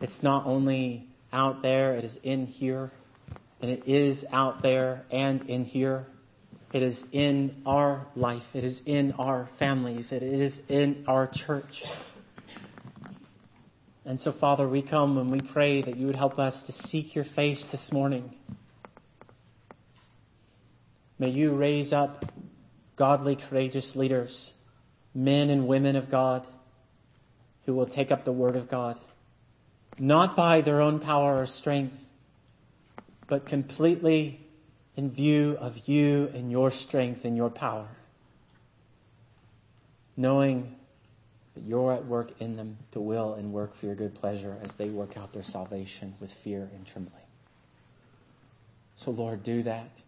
It's 0.00 0.22
not 0.22 0.46
only 0.46 1.08
out 1.32 1.62
there, 1.62 1.94
it 1.94 2.04
is 2.04 2.18
in 2.22 2.46
here, 2.46 2.90
and 3.60 3.70
it 3.70 3.82
is 3.86 4.24
out 4.32 4.62
there 4.62 5.04
and 5.10 5.42
in 5.48 5.64
here. 5.64 6.06
It 6.72 6.82
is 6.82 7.04
in 7.12 7.62
our 7.66 8.06
life. 8.14 8.54
It 8.54 8.62
is 8.62 8.82
in 8.84 9.12
our 9.12 9.46
families. 9.46 10.12
It 10.12 10.22
is 10.22 10.62
in 10.68 11.04
our 11.08 11.26
church. 11.26 11.84
And 14.04 14.20
so, 14.20 14.32
Father, 14.32 14.68
we 14.68 14.82
come 14.82 15.18
and 15.18 15.30
we 15.30 15.40
pray 15.40 15.82
that 15.82 15.96
you 15.96 16.06
would 16.06 16.16
help 16.16 16.38
us 16.38 16.62
to 16.64 16.72
seek 16.72 17.14
your 17.14 17.24
face 17.24 17.68
this 17.68 17.90
morning. 17.92 18.34
May 21.18 21.30
you 21.30 21.54
raise 21.54 21.92
up 21.92 22.32
godly, 22.96 23.34
courageous 23.34 23.96
leaders, 23.96 24.52
men 25.14 25.50
and 25.50 25.66
women 25.66 25.96
of 25.96 26.08
God, 26.08 26.46
who 27.66 27.74
will 27.74 27.86
take 27.86 28.12
up 28.12 28.24
the 28.24 28.32
word 28.32 28.56
of 28.56 28.68
God, 28.68 28.98
not 29.98 30.36
by 30.36 30.60
their 30.60 30.80
own 30.80 31.00
power 31.00 31.40
or 31.40 31.46
strength, 31.46 32.10
but 33.26 33.46
completely 33.46 34.40
in 34.96 35.10
view 35.10 35.56
of 35.60 35.88
you 35.88 36.30
and 36.34 36.50
your 36.50 36.70
strength 36.70 37.24
and 37.24 37.36
your 37.36 37.50
power, 37.50 37.88
knowing 40.16 40.76
that 41.54 41.64
you're 41.64 41.92
at 41.92 42.04
work 42.06 42.32
in 42.40 42.56
them 42.56 42.78
to 42.90 43.00
will 43.00 43.34
and 43.34 43.52
work 43.52 43.74
for 43.74 43.86
your 43.86 43.94
good 43.94 44.14
pleasure 44.14 44.56
as 44.62 44.74
they 44.74 44.88
work 44.88 45.16
out 45.16 45.32
their 45.32 45.42
salvation 45.42 46.14
with 46.20 46.32
fear 46.32 46.68
and 46.74 46.86
trembling. 46.86 47.22
So, 48.94 49.10
Lord, 49.10 49.42
do 49.42 49.62
that. 49.62 50.02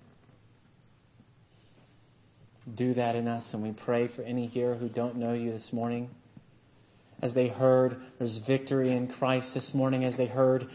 Do 2.72 2.94
that 2.94 3.16
in 3.16 3.26
us, 3.28 3.54
and 3.54 3.62
we 3.62 3.72
pray 3.72 4.06
for 4.06 4.22
any 4.22 4.46
here 4.46 4.74
who 4.74 4.88
don't 4.88 5.16
know 5.16 5.32
you 5.32 5.50
this 5.50 5.72
morning 5.72 6.10
as 7.22 7.34
they 7.34 7.48
heard 7.48 8.00
there's 8.18 8.38
victory 8.38 8.90
in 8.90 9.06
Christ 9.06 9.52
this 9.52 9.74
morning, 9.74 10.04
as 10.04 10.16
they 10.16 10.26
heard 10.26 10.68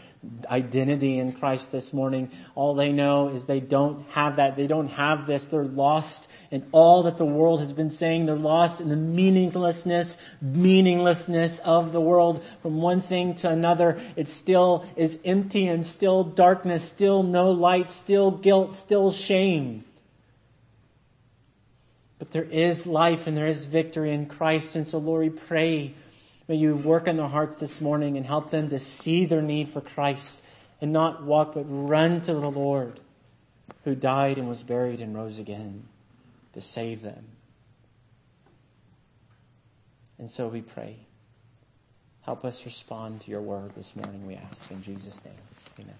identity 0.48 1.18
in 1.18 1.32
Christ 1.32 1.72
this 1.72 1.92
morning. 1.92 2.30
All 2.54 2.74
they 2.74 2.92
know 2.92 3.28
is 3.28 3.46
they 3.46 3.60
don't 3.60 4.08
have 4.10 4.36
that. 4.36 4.56
They 4.56 4.66
don't 4.66 4.88
have 4.88 5.26
this. 5.26 5.44
They're 5.44 5.64
lost 5.64 6.28
in 6.50 6.64
all 6.70 7.02
that 7.04 7.18
the 7.18 7.24
world 7.24 7.60
has 7.60 7.72
been 7.72 7.90
saying. 7.90 8.26
They're 8.26 8.36
lost 8.36 8.80
in 8.80 8.88
the 8.88 8.96
meaninglessness, 8.96 10.18
meaninglessness 10.40 11.58
of 11.60 11.92
the 11.92 12.00
world 12.00 12.44
from 12.62 12.80
one 12.80 13.00
thing 13.00 13.34
to 13.36 13.50
another. 13.50 13.98
It 14.14 14.28
still 14.28 14.86
is 14.94 15.18
empty 15.24 15.66
and 15.66 15.84
still 15.84 16.22
darkness, 16.22 16.84
still 16.84 17.24
no 17.24 17.50
light, 17.50 17.90
still 17.90 18.30
guilt, 18.30 18.72
still 18.72 19.10
shame. 19.10 19.84
But 22.18 22.30
there 22.30 22.44
is 22.44 22.86
life 22.86 23.26
and 23.26 23.36
there 23.36 23.46
is 23.46 23.66
victory 23.66 24.12
in 24.12 24.26
Christ. 24.26 24.76
And 24.76 24.86
so, 24.86 24.98
Lord, 24.98 25.22
we 25.22 25.30
pray 25.30 25.94
May 26.48 26.56
you 26.56 26.76
work 26.76 27.08
in 27.08 27.16
their 27.16 27.26
hearts 27.26 27.56
this 27.56 27.80
morning 27.80 28.16
and 28.16 28.24
help 28.24 28.50
them 28.50 28.70
to 28.70 28.78
see 28.78 29.24
their 29.24 29.42
need 29.42 29.68
for 29.68 29.80
Christ 29.80 30.42
and 30.80 30.92
not 30.92 31.24
walk, 31.24 31.54
but 31.54 31.64
run 31.68 32.20
to 32.22 32.34
the 32.34 32.50
Lord 32.50 33.00
who 33.84 33.94
died 33.94 34.38
and 34.38 34.48
was 34.48 34.62
buried 34.62 35.00
and 35.00 35.14
rose 35.14 35.38
again 35.38 35.84
to 36.52 36.60
save 36.60 37.02
them. 37.02 37.24
And 40.18 40.30
so 40.30 40.48
we 40.48 40.60
pray. 40.60 40.96
Help 42.22 42.44
us 42.44 42.64
respond 42.64 43.20
to 43.22 43.30
your 43.30 43.42
word 43.42 43.74
this 43.74 43.94
morning, 43.94 44.26
we 44.26 44.34
ask. 44.34 44.70
In 44.70 44.82
Jesus' 44.82 45.24
name, 45.24 45.34
amen. 45.80 45.94